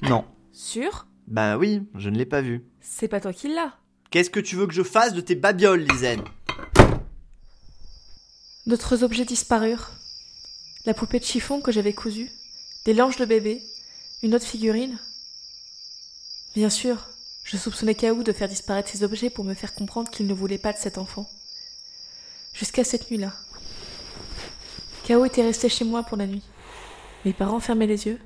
Non. 0.01 0.25
Sûr? 0.51 1.07
Bah 1.27 1.57
oui, 1.57 1.83
je 1.95 2.09
ne 2.09 2.17
l'ai 2.17 2.25
pas 2.25 2.41
vu. 2.41 2.65
C'est 2.81 3.07
pas 3.07 3.21
toi 3.21 3.31
qui 3.31 3.47
l'as. 3.47 3.73
Qu'est-ce 4.09 4.29
que 4.29 4.41
tu 4.41 4.57
veux 4.57 4.67
que 4.67 4.73
je 4.73 4.83
fasse 4.83 5.13
de 5.13 5.21
tes 5.21 5.35
babioles, 5.35 5.85
Lizen? 5.85 6.21
D'autres 8.67 9.03
objets 9.03 9.25
disparurent. 9.25 9.91
La 10.85 10.95
poupée 10.95 11.19
de 11.19 11.25
chiffon 11.25 11.61
que 11.61 11.71
j'avais 11.71 11.93
cousue, 11.93 12.31
des 12.85 12.95
langes 12.95 13.17
de 13.17 13.25
bébé, 13.25 13.61
une 14.23 14.33
autre 14.33 14.45
figurine. 14.45 14.97
Bien 16.55 16.71
sûr, 16.71 17.07
je 17.43 17.55
soupçonnais 17.55 17.93
Kaou 17.93 18.23
de 18.23 18.31
faire 18.31 18.47
disparaître 18.47 18.89
ces 18.89 19.03
objets 19.03 19.29
pour 19.29 19.45
me 19.45 19.53
faire 19.53 19.75
comprendre 19.75 20.09
qu'il 20.09 20.25
ne 20.25 20.33
voulait 20.33 20.57
pas 20.57 20.73
de 20.73 20.79
cet 20.79 20.97
enfant. 20.97 21.29
Jusqu'à 22.53 22.83
cette 22.83 23.11
nuit-là. 23.11 23.31
Kao 25.03 25.23
était 25.25 25.43
resté 25.43 25.69
chez 25.69 25.85
moi 25.85 26.01
pour 26.01 26.17
la 26.17 26.25
nuit. 26.25 26.43
Mes 27.25 27.33
parents 27.33 27.59
fermaient 27.59 27.87
les 27.87 28.07
yeux. 28.07 28.19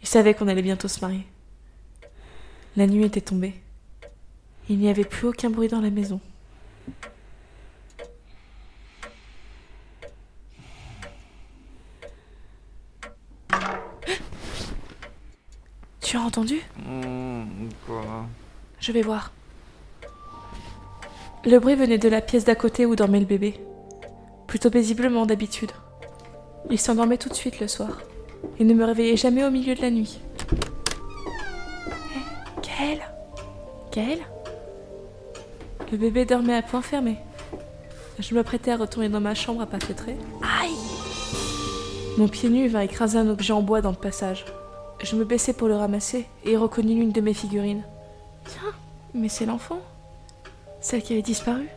Ils 0.00 0.08
savaient 0.08 0.34
qu'on 0.34 0.48
allait 0.48 0.62
bientôt 0.62 0.88
se 0.88 1.00
marier. 1.00 1.26
La 2.76 2.86
nuit 2.86 3.04
était 3.04 3.20
tombée. 3.20 3.54
Il 4.68 4.78
n'y 4.78 4.88
avait 4.88 5.04
plus 5.04 5.26
aucun 5.26 5.50
bruit 5.50 5.68
dans 5.68 5.80
la 5.80 5.90
maison. 5.90 6.20
Tu 16.08 16.16
as 16.16 16.22
entendu 16.22 16.62
Quoi 17.86 18.24
Je 18.80 18.92
vais 18.92 19.02
voir. 19.02 19.30
Le 21.44 21.58
bruit 21.58 21.74
venait 21.74 21.98
de 21.98 22.08
la 22.08 22.22
pièce 22.22 22.46
d'à 22.46 22.54
côté 22.54 22.86
où 22.86 22.96
dormait 22.96 23.20
le 23.20 23.26
bébé. 23.26 23.60
Plutôt 24.46 24.70
paisiblement 24.70 25.26
d'habitude. 25.26 25.70
Il 26.70 26.78
s'endormait 26.78 27.18
tout 27.18 27.28
de 27.28 27.34
suite 27.34 27.60
le 27.60 27.68
soir. 27.68 27.90
Il 28.58 28.66
ne 28.66 28.72
me 28.72 28.86
réveillait 28.86 29.18
jamais 29.18 29.44
au 29.44 29.50
milieu 29.50 29.74
de 29.74 29.82
la 29.82 29.90
nuit. 29.90 30.18
Gaël 32.62 33.00
Gaël 33.92 34.20
Le 35.92 35.98
bébé 35.98 36.24
dormait 36.24 36.56
à 36.56 36.62
point 36.62 36.80
fermé. 36.80 37.18
Je 38.18 38.34
m'apprêtais 38.34 38.70
à 38.70 38.78
retourner 38.78 39.10
dans 39.10 39.20
ma 39.20 39.34
chambre 39.34 39.60
à 39.60 39.66
pas 39.66 39.78
feutré. 39.78 40.16
Aïe 40.40 40.72
Mon 42.16 42.28
pied 42.28 42.48
nu 42.48 42.66
vint 42.68 42.80
écraser 42.80 43.18
un 43.18 43.28
objet 43.28 43.52
en 43.52 43.60
bois 43.60 43.82
dans 43.82 43.90
le 43.90 43.96
passage. 43.96 44.46
Je 45.00 45.16
me 45.16 45.24
baissai 45.24 45.52
pour 45.52 45.68
le 45.68 45.76
ramasser 45.76 46.26
et 46.44 46.56
reconnus 46.56 46.98
l'une 46.98 47.12
de 47.12 47.20
mes 47.20 47.34
figurines. 47.34 47.84
Tiens, 48.46 48.74
mais 49.14 49.28
c'est 49.28 49.46
l'enfant. 49.46 49.80
Celle 50.80 51.02
qui 51.02 51.12
avait 51.12 51.22
disparu. 51.22 51.68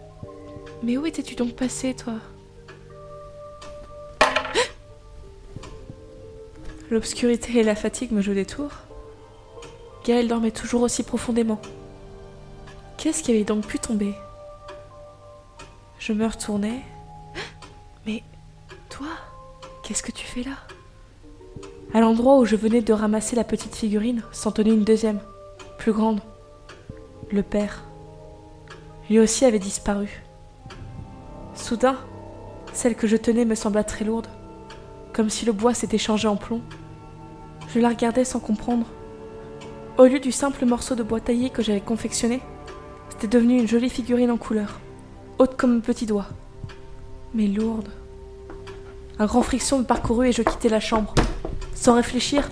Mais 0.83 0.97
où 0.97 1.05
étais-tu 1.05 1.35
donc 1.35 1.55
passé, 1.55 1.95
toi? 1.95 2.15
L'obscurité 6.89 7.59
et 7.59 7.63
la 7.63 7.75
fatigue 7.75 8.11
me 8.11 8.21
jouaient 8.21 8.35
des 8.35 8.45
tours. 8.45 8.73
Gaël 10.03 10.27
dormait 10.27 10.51
toujours 10.51 10.81
aussi 10.81 11.03
profondément. 11.03 11.61
Qu'est-ce 12.97 13.23
qui 13.23 13.31
avait 13.31 13.43
donc 13.43 13.65
pu 13.65 13.79
tomber? 13.79 14.13
Je 15.99 16.11
me 16.11 16.25
retournai. 16.25 16.81
Mais 18.05 18.23
toi, 18.89 19.07
qu'est-ce 19.83 20.03
que 20.03 20.11
tu 20.11 20.25
fais 20.25 20.43
là? 20.43 20.57
À 21.93 21.99
l'endroit 21.99 22.37
où 22.37 22.45
je 22.45 22.55
venais 22.55 22.81
de 22.81 22.93
ramasser 22.93 23.35
la 23.35 23.43
petite 23.43 23.75
figurine, 23.75 24.23
s'en 24.31 24.51
tenait 24.51 24.73
une 24.73 24.85
deuxième, 24.85 25.19
plus 25.77 25.91
grande. 25.91 26.21
Le 27.31 27.43
père. 27.43 27.83
Lui 29.09 29.19
aussi 29.19 29.43
avait 29.43 29.59
disparu. 29.59 30.23
Soudain, 31.53 31.97
celle 32.71 32.95
que 32.95 33.07
je 33.07 33.17
tenais 33.17 33.43
me 33.43 33.55
sembla 33.55 33.83
très 33.83 34.05
lourde, 34.05 34.27
comme 35.11 35.29
si 35.29 35.45
le 35.45 35.51
bois 35.51 35.73
s'était 35.73 35.97
changé 35.97 36.29
en 36.29 36.37
plomb. 36.37 36.61
Je 37.73 37.79
la 37.79 37.89
regardais 37.89 38.23
sans 38.23 38.39
comprendre. 38.39 38.87
Au 39.97 40.05
lieu 40.05 40.19
du 40.21 40.31
simple 40.31 40.65
morceau 40.65 40.95
de 40.95 41.03
bois 41.03 41.19
taillé 41.19 41.49
que 41.49 41.61
j'avais 41.61 41.81
confectionné, 41.81 42.41
c'était 43.09 43.27
devenu 43.27 43.59
une 43.59 43.67
jolie 43.67 43.89
figurine 43.89 44.31
en 44.31 44.37
couleur, 44.37 44.79
haute 45.39 45.57
comme 45.57 45.75
un 45.75 45.81
petit 45.81 46.05
doigt, 46.05 46.27
mais 47.33 47.47
lourde. 47.47 47.89
Un 49.19 49.25
grand 49.25 49.41
friction 49.41 49.79
me 49.79 49.83
parcourut 49.83 50.29
et 50.29 50.31
je 50.31 50.41
quittai 50.41 50.69
la 50.69 50.79
chambre. 50.79 51.13
Sans 51.81 51.95
réfléchir, 51.95 52.47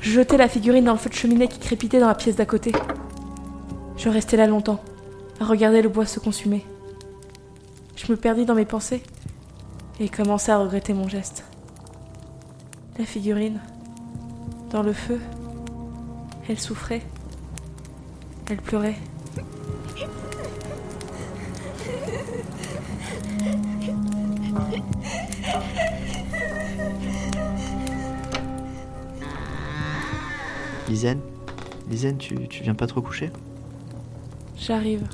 je 0.00 0.12
jetai 0.12 0.36
la 0.36 0.48
figurine 0.48 0.84
dans 0.84 0.92
le 0.92 0.98
feu 0.98 1.10
de 1.10 1.14
cheminée 1.16 1.48
qui 1.48 1.58
crépitait 1.58 1.98
dans 1.98 2.06
la 2.06 2.14
pièce 2.14 2.36
d'à 2.36 2.46
côté. 2.46 2.70
Je 3.96 4.08
restai 4.08 4.36
là 4.36 4.46
longtemps, 4.46 4.80
à 5.40 5.46
regarder 5.46 5.82
le 5.82 5.88
bois 5.88 6.06
se 6.06 6.20
consumer. 6.20 6.64
Je 7.96 8.12
me 8.12 8.16
perdis 8.16 8.44
dans 8.44 8.54
mes 8.54 8.64
pensées 8.64 9.02
et 9.98 10.08
commençai 10.08 10.52
à 10.52 10.58
regretter 10.58 10.94
mon 10.94 11.08
geste. 11.08 11.42
La 13.00 13.04
figurine, 13.04 13.58
dans 14.70 14.84
le 14.84 14.92
feu, 14.92 15.18
elle 16.48 16.60
souffrait, 16.60 17.02
elle 18.48 18.58
pleurait. 18.58 18.94
Tu, 32.18 32.48
tu 32.48 32.62
viens 32.62 32.74
pas 32.74 32.86
trop 32.86 33.00
coucher? 33.00 33.30
J'arrive. 34.56 35.06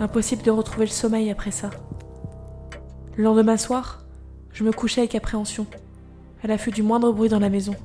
Impossible 0.00 0.42
de 0.42 0.50
retrouver 0.50 0.86
le 0.86 0.90
sommeil 0.90 1.30
après 1.30 1.52
ça. 1.52 1.70
Le 3.16 3.24
lendemain 3.24 3.56
soir, 3.56 4.04
je 4.52 4.64
me 4.64 4.72
couchais 4.72 5.02
avec 5.02 5.14
appréhension, 5.14 5.66
à 6.42 6.48
l'affût 6.48 6.70
du 6.72 6.82
moindre 6.82 7.12
bruit 7.12 7.28
dans 7.28 7.38
la 7.38 7.50
maison. 7.50 7.76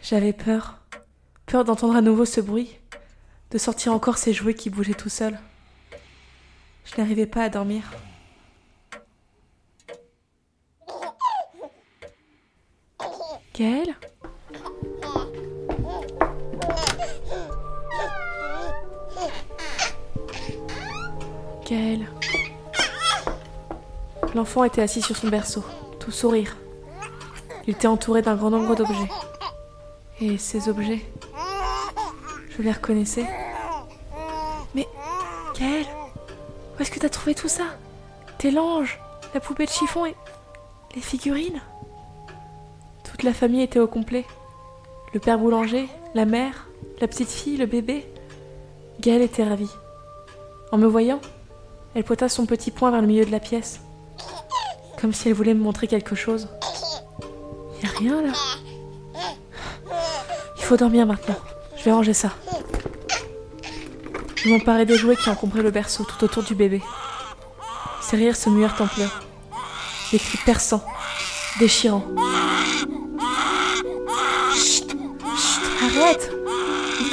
J'avais 0.00 0.32
peur, 0.32 0.80
peur 1.46 1.64
d'entendre 1.64 1.96
à 1.96 2.00
nouveau 2.00 2.24
ce 2.24 2.40
bruit, 2.40 2.78
de 3.50 3.58
sortir 3.58 3.92
encore 3.92 4.16
ces 4.16 4.32
jouets 4.32 4.54
qui 4.54 4.70
bougeaient 4.70 4.94
tout 4.94 5.08
seuls. 5.08 5.38
Je 6.84 7.00
n'arrivais 7.00 7.26
pas 7.26 7.42
à 7.42 7.48
dormir. 7.48 7.82
Gaël 13.58 13.96
Gaël. 21.64 22.06
L'enfant 24.34 24.64
était 24.64 24.82
assis 24.82 25.00
sur 25.00 25.16
son 25.16 25.28
berceau, 25.28 25.64
tout 25.98 26.10
sourire. 26.10 26.54
Il 27.66 27.70
était 27.72 27.86
entouré 27.86 28.20
d'un 28.20 28.36
grand 28.36 28.50
nombre 28.50 28.76
d'objets. 28.76 29.08
Et 30.20 30.36
ces 30.36 30.68
objets, 30.68 31.00
je 32.50 32.60
les 32.60 32.72
reconnaissais. 32.72 33.26
Mais, 34.74 34.86
Gaël, 35.58 35.86
où 36.78 36.82
est-ce 36.82 36.90
que 36.90 37.00
t'as 37.00 37.08
trouvé 37.08 37.34
tout 37.34 37.48
ça? 37.48 37.64
Tes 38.36 38.50
langes, 38.50 39.00
la 39.32 39.40
poupée 39.40 39.64
de 39.64 39.70
chiffon 39.70 40.04
et 40.04 40.14
les 40.94 41.00
figurines? 41.00 41.62
Toute 43.16 43.22
la 43.22 43.32
famille 43.32 43.62
était 43.62 43.78
au 43.78 43.86
complet. 43.86 44.26
Le 45.14 45.20
père 45.20 45.38
boulanger, 45.38 45.88
la 46.14 46.26
mère, 46.26 46.68
la 47.00 47.08
petite 47.08 47.30
fille, 47.30 47.56
le 47.56 47.64
bébé. 47.64 48.04
Gaël 49.00 49.22
était 49.22 49.42
ravie. 49.42 49.70
En 50.70 50.76
me 50.76 50.86
voyant, 50.86 51.22
elle 51.94 52.04
pointa 52.04 52.28
son 52.28 52.44
petit 52.44 52.70
poing 52.70 52.90
vers 52.90 53.00
le 53.00 53.06
milieu 53.06 53.24
de 53.24 53.30
la 53.30 53.40
pièce, 53.40 53.80
comme 55.00 55.14
si 55.14 55.28
elle 55.28 55.34
voulait 55.34 55.54
me 55.54 55.62
montrer 55.62 55.86
quelque 55.86 56.14
chose. 56.14 56.48
Y 57.82 57.86
a 57.86 57.98
rien 57.98 58.20
là. 58.20 58.32
Il 60.58 60.64
faut 60.64 60.76
dormir 60.76 61.06
maintenant. 61.06 61.38
Je 61.78 61.84
vais 61.84 61.92
ranger 61.92 62.12
ça. 62.12 62.32
Je 64.34 64.50
m'emparai 64.50 64.84
des 64.84 64.96
jouets 64.96 65.16
qui 65.16 65.30
encombraient 65.30 65.62
le 65.62 65.70
berceau 65.70 66.04
tout 66.04 66.22
autour 66.22 66.42
du 66.42 66.54
bébé. 66.54 66.82
Ses 68.02 68.18
rires 68.18 68.36
se 68.36 68.50
muèrent 68.50 68.76
en 68.78 68.86
pleurs. 68.86 69.22
Des 70.12 70.18
cris 70.18 70.38
perçants, 70.44 70.84
déchirants. 71.58 72.04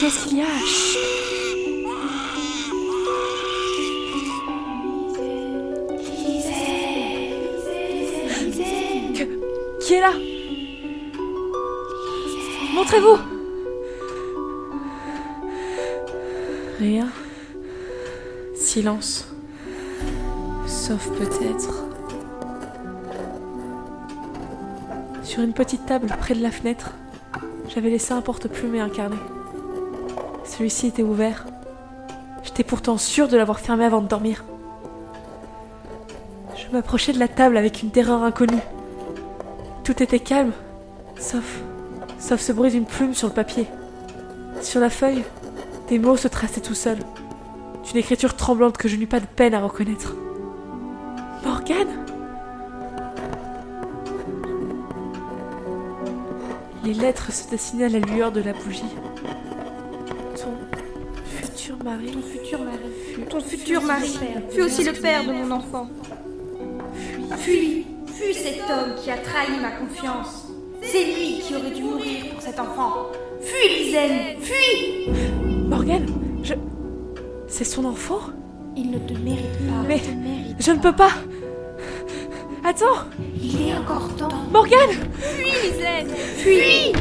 Qu'est-ce 0.03 0.27
qu'il 0.27 0.39
y 0.39 0.41
a? 0.41 0.45
Chut. 0.65 1.00
Qui 9.79 9.93
est 9.93 10.01
là? 10.01 10.12
Montrez-vous 12.74 13.17
Rien. 16.79 17.07
Silence. 18.55 19.33
Sauf 20.67 21.10
peut-être. 21.12 21.86
Sur 25.24 25.43
une 25.43 25.53
petite 25.53 25.86
table 25.86 26.07
près 26.19 26.36
de 26.36 26.41
la 26.41 26.51
fenêtre, 26.51 26.91
j'avais 27.69 27.89
laissé 27.89 28.12
un 28.12 28.22
porte-plume 28.22 28.75
et 28.75 28.82
un 28.82 28.89
carnet. 28.89 29.15
Celui-ci 30.58 30.86
était 30.86 31.02
ouvert. 31.02 31.48
J'étais 32.44 32.63
pourtant 32.63 33.00
sûre 33.00 33.28
de 33.28 33.36
l'avoir 33.36 33.60
fermé 33.60 33.86
avant 33.86 34.02
de 34.02 34.08
dormir. 34.08 34.44
Je 36.56 36.72
m'approchais 36.72 37.12
de 37.12 37.18
la 37.18 37.28
table 37.28 37.58
avec 37.58 37.82
une 37.82 37.89
terreur 37.89 38.22
inconnue. 38.22 38.62
Tout 39.84 40.04
était 40.04 40.20
calme, 40.20 40.52
sauf. 41.18 41.60
sauf 42.20 42.39
ce 42.39 42.52
bruit 42.52 42.70
d'une 42.70 42.86
plume 42.86 43.16
sur 43.16 43.30
le 43.30 43.34
papier. 43.34 43.66
Sur 44.62 44.80
la 44.80 44.92
feuille, 44.92 45.24
des 45.89 45.98
mots 45.98 46.18
se 46.18 46.28
traçaient 46.28 46.62
tout 46.62 46.76
seuls, 46.76 47.02
d'une 47.86 47.98
écriture 47.98 48.36
tremblante 48.36 48.78
que 48.78 48.88
je 48.88 48.98
n'eus 48.98 49.08
pas 49.08 49.20
de 49.20 49.26
peine 49.26 49.56
à 49.56 49.62
reconnaître. 49.62 50.16
Morgane? 51.44 52.06
Les 56.84 56.94
lettres 56.94 57.32
se 57.32 57.50
dessinaient 57.50 57.86
à 57.86 57.89
la 57.89 58.00
lueur 58.00 58.32
de 58.32 58.42
la 58.42 58.54
bougie. 58.54 58.84
Ton 61.84 61.91
futur 61.91 61.91
mari. 61.91 62.12
Ton 62.12 62.22
futur 62.22 62.60
mari. 62.60 62.78
Fut- 63.15 63.26
Ton 63.26 63.39
futur 63.41 63.82
mari 63.82 64.62
aussi 64.62 64.84
le 64.86 64.93
père 64.93 65.24
de 65.26 65.34
mon 65.34 65.52
enfant. 65.52 65.89
Fuis, 67.38 67.86
fuis 68.08 68.34
cet 68.34 68.60
homme 68.69 68.96
qui 69.04 69.12
a 69.12 69.17
trahi 69.17 69.60
ma 69.62 69.72
confiance. 69.72 70.48
C'est 70.82 71.04
lui 71.06 71.39
qui 71.41 71.56
aurait 71.56 71.72
dû 71.72 71.84
mourir 71.84 72.26
pour 72.34 72.41
cet 72.41 72.60
enfant. 72.60 73.08
Fuis, 73.41 73.86
Lizen, 73.86 74.12
fuis 74.41 75.10
Morgane 75.67 76.06
Je. 76.43 76.54
C'est 77.48 77.63
son 77.65 77.86
enfant? 77.86 78.19
Il 78.78 78.91
ne 78.91 78.98
te 79.00 79.13
mérite 79.13 79.58
pas. 79.67 79.88
Mais- 79.88 79.98
il 79.98 80.02
te 80.04 80.12
mérite 80.15 80.56
Je 80.60 80.72
ne 80.72 80.80
peux 80.80 80.93
pas 80.93 81.12
Attends 82.63 83.04
Il 83.41 83.67
est 83.69 83.74
encore 83.78 84.08
temps. 84.15 84.30
Morgane 84.52 84.91
Fuis, 85.19 85.52
Lizen, 85.72 86.08
fuis 86.38 86.93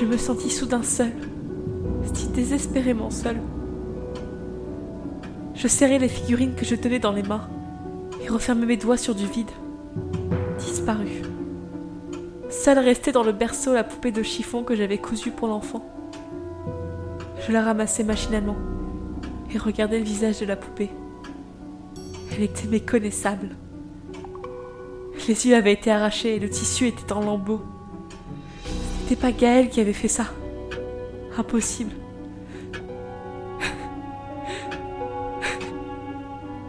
Je 0.00 0.06
me 0.06 0.16
sentis 0.16 0.48
soudain 0.48 0.82
seule, 0.82 1.12
si 2.14 2.28
désespérément 2.28 3.10
seule. 3.10 3.42
Je 5.54 5.68
serrais 5.68 5.98
les 5.98 6.08
figurines 6.08 6.54
que 6.54 6.64
je 6.64 6.74
tenais 6.74 6.98
dans 6.98 7.12
les 7.12 7.22
mains 7.22 7.50
et 8.24 8.28
refermais 8.30 8.64
mes 8.64 8.78
doigts 8.78 8.96
sur 8.96 9.14
du 9.14 9.26
vide. 9.26 9.50
Disparu. 10.58 11.20
Seule 12.48 12.78
restait 12.78 13.12
dans 13.12 13.22
le 13.22 13.32
berceau 13.32 13.74
la 13.74 13.84
poupée 13.84 14.10
de 14.10 14.22
chiffon 14.22 14.62
que 14.62 14.74
j'avais 14.74 14.96
cousue 14.96 15.32
pour 15.32 15.48
l'enfant. 15.48 15.84
Je 17.46 17.52
la 17.52 17.62
ramassai 17.62 18.02
machinalement 18.02 18.56
et 19.52 19.58
regardais 19.58 19.98
le 19.98 20.04
visage 20.04 20.40
de 20.40 20.46
la 20.46 20.56
poupée. 20.56 20.88
Elle 22.32 22.44
était 22.44 22.68
méconnaissable. 22.68 23.50
Les 25.28 25.46
yeux 25.46 25.56
avaient 25.56 25.74
été 25.74 25.90
arrachés 25.90 26.36
et 26.36 26.38
le 26.38 26.48
tissu 26.48 26.86
était 26.86 27.12
en 27.12 27.20
lambeaux. 27.20 27.60
C'était 29.10 29.22
pas 29.22 29.32
Gaël 29.32 29.68
qui 29.68 29.80
avait 29.80 29.92
fait 29.92 30.06
ça. 30.06 30.26
Impossible. 31.36 31.90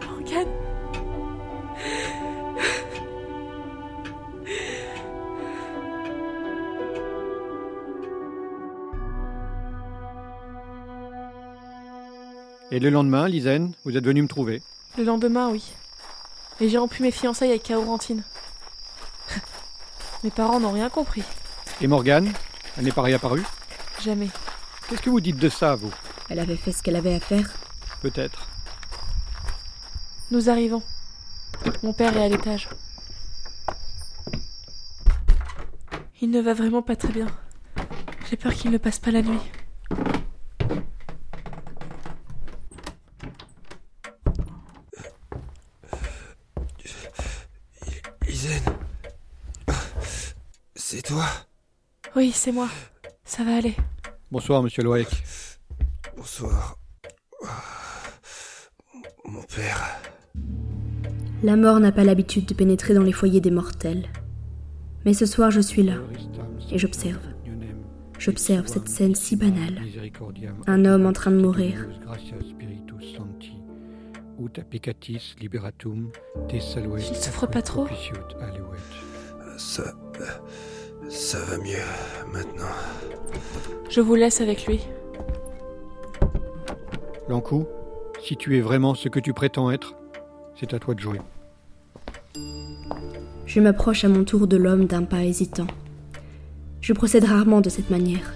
Morgane 0.04 0.48
Et 12.72 12.80
le 12.80 12.90
lendemain, 12.90 13.28
Lisanne, 13.28 13.72
vous 13.84 13.96
êtes 13.96 14.04
venu 14.04 14.20
me 14.20 14.26
trouver. 14.26 14.62
Le 14.98 15.04
lendemain, 15.04 15.48
oui. 15.48 15.62
Et 16.60 16.68
j'ai 16.68 16.78
rompu 16.78 17.04
mes 17.04 17.12
fiançailles 17.12 17.50
avec 17.50 17.62
Kaorantine. 17.62 18.24
mes 20.24 20.32
parents 20.32 20.58
n'ont 20.58 20.72
rien 20.72 20.88
compris. 20.88 21.22
Et 21.80 21.86
Morgane 21.86 22.32
Elle 22.76 22.84
n'est 22.84 22.92
pas 22.92 23.02
réapparue 23.02 23.44
Jamais. 24.02 24.28
Qu'est-ce 24.88 25.02
que 25.02 25.10
vous 25.10 25.20
dites 25.20 25.38
de 25.38 25.48
ça, 25.48 25.74
vous 25.74 25.92
Elle 26.28 26.38
avait 26.38 26.56
fait 26.56 26.72
ce 26.72 26.82
qu'elle 26.82 26.96
avait 26.96 27.14
à 27.14 27.20
faire. 27.20 27.48
Peut-être. 28.00 28.46
Nous 30.30 30.48
arrivons. 30.50 30.82
Mon 31.82 31.92
père 31.92 32.16
est 32.16 32.24
à 32.24 32.28
l'étage. 32.28 32.68
Il 36.20 36.30
ne 36.30 36.40
va 36.40 36.54
vraiment 36.54 36.82
pas 36.82 36.96
très 36.96 37.12
bien. 37.12 37.26
J'ai 38.30 38.36
peur 38.36 38.54
qu'il 38.54 38.70
ne 38.70 38.78
passe 38.78 38.98
pas 38.98 39.10
la 39.10 39.22
nuit. 39.22 39.38
Isen 48.28 48.62
C'est 50.74 51.02
toi 51.02 51.24
Oui, 52.14 52.30
c'est 52.32 52.52
moi. 52.52 52.68
Ça 53.24 53.42
va 53.42 53.56
aller. 53.56 53.74
Bonsoir, 54.30 54.62
monsieur 54.62 54.82
Loïc. 54.82 55.08
Bonsoir. 56.16 56.76
Mon 59.24 59.42
père. 59.42 60.00
La 61.42 61.56
mort 61.56 61.80
n'a 61.80 61.90
pas 61.90 62.04
l'habitude 62.04 62.44
de 62.46 62.54
pénétrer 62.54 62.92
dans 62.92 63.02
les 63.02 63.12
foyers 63.12 63.40
des 63.40 63.50
mortels. 63.50 64.06
Mais 65.04 65.14
ce 65.14 65.24
soir, 65.26 65.50
je 65.50 65.60
suis 65.60 65.82
là 65.82 65.94
et 66.70 66.78
j'observe. 66.78 67.22
J'observe 68.18 68.66
cette 68.66 68.88
scène 68.88 69.14
si 69.14 69.34
banale. 69.34 69.80
Un 70.66 70.84
homme 70.84 71.06
en 71.06 71.12
train 71.12 71.30
de 71.30 71.40
mourir. 71.40 71.88
Il 76.48 77.16
souffre 77.16 77.46
pas 77.46 77.62
trop. 77.62 77.88
Ça. 79.56 79.94
Ça 81.08 81.38
va 81.40 81.58
mieux 81.58 81.76
maintenant. 82.32 82.64
Je 83.88 84.00
vous 84.00 84.14
laisse 84.14 84.40
avec 84.40 84.66
lui. 84.66 84.80
Lankou, 87.28 87.66
si 88.22 88.36
tu 88.36 88.56
es 88.56 88.60
vraiment 88.60 88.94
ce 88.94 89.08
que 89.08 89.20
tu 89.20 89.32
prétends 89.32 89.70
être, 89.70 89.94
c'est 90.58 90.74
à 90.74 90.78
toi 90.78 90.94
de 90.94 91.00
jouer. 91.00 91.20
Je 93.46 93.60
m'approche 93.60 94.04
à 94.04 94.08
mon 94.08 94.24
tour 94.24 94.46
de 94.46 94.56
l'homme 94.56 94.86
d'un 94.86 95.02
pas 95.02 95.22
hésitant. 95.22 95.66
Je 96.80 96.92
procède 96.92 97.24
rarement 97.24 97.60
de 97.60 97.68
cette 97.68 97.90
manière. 97.90 98.34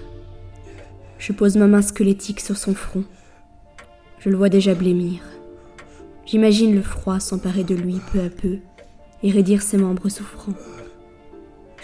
Je 1.18 1.32
pose 1.32 1.56
ma 1.56 1.66
main 1.66 1.82
squelettique 1.82 2.40
sur 2.40 2.56
son 2.56 2.74
front. 2.74 3.04
Je 4.18 4.28
le 4.28 4.36
vois 4.36 4.48
déjà 4.48 4.74
blêmir. 4.74 5.20
J'imagine 6.26 6.74
le 6.74 6.82
froid 6.82 7.20
s'emparer 7.20 7.64
de 7.64 7.74
lui 7.74 8.00
peu 8.12 8.20
à 8.20 8.28
peu 8.28 8.58
et 9.22 9.30
raidir 9.30 9.62
ses 9.62 9.78
membres 9.78 10.08
souffrants. 10.08 10.52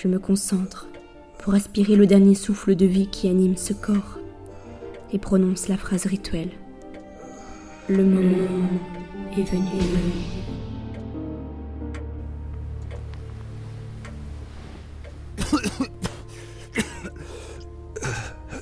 Je 0.02 0.08
me 0.08 0.18
concentre 0.18 0.88
pour 1.38 1.54
aspirer 1.54 1.94
le 1.94 2.08
dernier 2.08 2.34
souffle 2.34 2.74
de 2.74 2.86
vie 2.86 3.06
qui 3.06 3.28
anime 3.28 3.56
ce 3.56 3.72
corps 3.72 4.18
et 5.12 5.18
prononce 5.20 5.68
la 5.68 5.76
phrase 5.76 6.06
rituelle. 6.06 6.50
Le 7.88 8.02
moment 8.02 8.48
est 9.38 9.44
venu. 9.44 9.62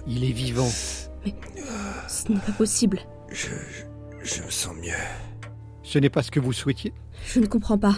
Il 0.07 0.24
est 0.24 0.33
vivant. 0.33 0.68
Ce 2.07 2.31
n'est 2.31 2.38
pas 2.38 2.53
possible. 2.53 3.00
Je, 3.31 3.46
je. 3.46 4.35
je 4.37 4.42
me 4.42 4.50
sens 4.50 4.74
mieux. 4.76 4.92
Ce 5.85 5.98
n'est 5.98 6.11
pas 6.11 6.22
ce 6.22 6.31
que 6.31 6.38
vous 6.38 6.53
souhaitiez? 6.53 6.92
Je 7.24 7.40
ne 7.40 7.46
comprends 7.46 7.79
pas. 7.79 7.96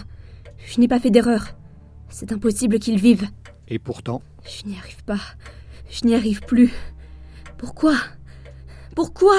Je 0.65 0.79
n'ai 0.79 0.87
pas 0.87 1.01
fait 1.01 1.09
d'erreur. 1.09 1.55
C'est 2.13 2.31
impossible 2.31 2.77
qu'il 2.77 2.99
vive. 2.99 3.27
Et 3.67 3.79
pourtant, 3.79 4.21
Je 4.45 4.67
n'y 4.67 4.77
arrive 4.77 5.03
pas. 5.03 5.19
Je 5.89 6.05
n'y 6.05 6.13
arrive 6.13 6.41
plus. 6.41 6.71
Pourquoi? 7.57 7.95
Pourquoi? 8.95 9.35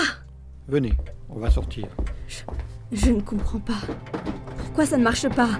Venez, 0.66 0.92
on 1.28 1.38
va 1.38 1.52
sortir. 1.52 1.86
Je 2.90 3.10
ne 3.12 3.20
comprends 3.20 3.60
pas. 3.60 3.78
Pourquoi 4.58 4.86
ça 4.86 4.98
ne 4.98 5.04
marche 5.04 5.28
pas? 5.28 5.50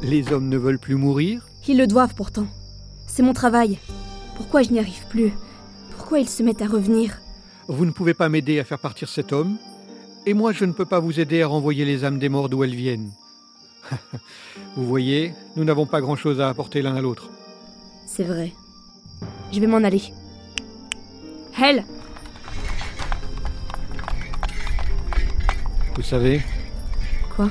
Les 0.00 0.32
hommes 0.32 0.48
ne 0.48 0.56
veulent 0.56 0.78
plus 0.78 0.94
mourir? 0.94 1.46
Ils 1.68 1.76
le 1.76 1.86
doivent 1.86 2.14
pourtant. 2.14 2.46
C'est 3.06 3.22
mon 3.22 3.34
travail. 3.34 3.78
Pourquoi 4.36 4.62
je 4.62 4.70
n'y 4.70 4.78
arrive 4.78 5.06
plus? 5.10 5.32
Pourquoi 5.98 6.18
ils 6.18 6.28
se 6.30 6.42
mettent 6.42 6.62
à 6.62 6.66
revenir? 6.66 7.18
Vous 7.68 7.84
ne 7.84 7.90
pouvez 7.90 8.14
pas 8.14 8.30
m'aider 8.30 8.58
à 8.58 8.64
faire 8.64 8.78
partir 8.78 9.10
cet 9.10 9.34
homme? 9.34 9.58
Et 10.30 10.34
moi, 10.34 10.52
je 10.52 10.64
ne 10.64 10.72
peux 10.72 10.84
pas 10.84 11.00
vous 11.00 11.18
aider 11.18 11.42
à 11.42 11.48
renvoyer 11.48 11.84
les 11.84 12.04
âmes 12.04 12.20
des 12.20 12.28
morts 12.28 12.48
d'où 12.48 12.62
elles 12.62 12.76
viennent. 12.76 13.10
vous 14.76 14.86
voyez, 14.86 15.34
nous 15.56 15.64
n'avons 15.64 15.86
pas 15.86 16.00
grand-chose 16.00 16.40
à 16.40 16.48
apporter 16.48 16.82
l'un 16.82 16.94
à 16.94 17.00
l'autre. 17.00 17.30
C'est 18.06 18.22
vrai. 18.22 18.52
Je 19.50 19.58
vais 19.58 19.66
m'en 19.66 19.78
aller. 19.78 20.00
Hell 21.58 21.84
Vous 25.96 26.02
savez, 26.02 26.42
Quoi? 27.34 27.50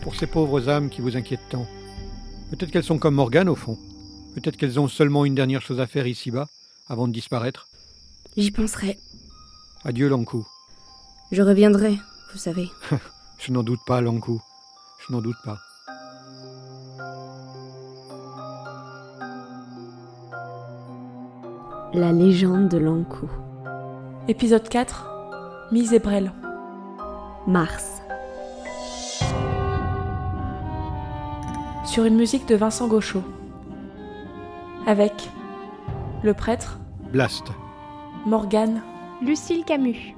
Pour 0.00 0.14
ces 0.14 0.28
pauvres 0.28 0.68
âmes 0.68 0.90
qui 0.90 1.00
vous 1.00 1.16
inquiètent 1.16 1.48
tant, 1.50 1.66
peut-être 2.52 2.70
qu'elles 2.70 2.84
sont 2.84 2.98
comme 2.98 3.16
Morgane 3.16 3.48
au 3.48 3.56
fond. 3.56 3.76
Peut-être 4.36 4.56
qu'elles 4.56 4.78
ont 4.78 4.86
seulement 4.86 5.24
une 5.24 5.34
dernière 5.34 5.60
chose 5.60 5.80
à 5.80 5.88
faire 5.88 6.06
ici-bas, 6.06 6.46
avant 6.86 7.08
de 7.08 7.12
disparaître. 7.12 7.66
J'y 8.36 8.52
penserai. 8.52 8.96
Adieu, 9.84 10.08
Lankou. 10.08 10.46
Je 11.34 11.42
reviendrai, 11.42 11.98
vous 12.30 12.38
savez. 12.38 12.70
Je 13.38 13.50
n'en 13.50 13.64
doute 13.64 13.80
pas, 13.88 14.00
Lankou. 14.00 14.40
Je 15.00 15.12
n'en 15.12 15.20
doute 15.20 15.34
pas. 15.44 15.58
La 21.92 22.12
légende 22.12 22.68
de 22.68 22.78
Lankou. 22.78 23.28
Épisode 24.28 24.68
4 24.68 25.66
Mise 25.72 25.92
et 25.92 25.98
Brel. 25.98 26.30
Mars. 27.48 28.00
Sur 31.84 32.04
une 32.04 32.14
musique 32.14 32.46
de 32.46 32.54
Vincent 32.54 32.86
Gauchot. 32.86 33.24
Avec 34.86 35.28
le 36.22 36.32
prêtre, 36.32 36.78
Blast. 37.10 37.48
Morgane, 38.24 38.82
Lucille 39.20 39.64
Camus. 39.64 40.14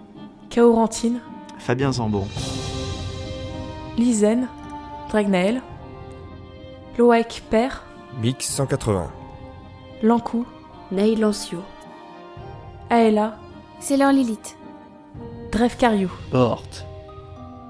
Kaorantine, 0.51 1.21
Fabien 1.59 1.93
Zambon. 1.93 2.27
Lizen, 3.99 4.49
Dragnael, 5.11 5.63
Loaek 6.99 7.43
Père, 7.51 7.85
Mix 8.23 8.47
180. 8.49 9.11
Lankou, 10.03 10.47
Neil 10.93 11.17
Lancio. 11.17 11.61
Aela, 12.91 13.37
C'est 13.81 13.97
leur 13.97 14.13
Lilith. 14.13 14.57
Dref 15.53 15.77
Cariou. 15.77 16.11
Porte. 16.31 16.87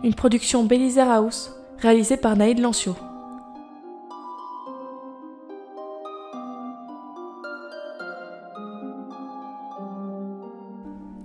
Une 0.05 0.15
production 0.15 0.65
Belizer 0.65 1.09
House 1.11 1.53
réalisée 1.79 2.17
par 2.17 2.37
Naïd 2.37 2.59
Lancio. 2.61 2.95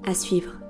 À 0.05 0.13
suivre. 0.13 0.60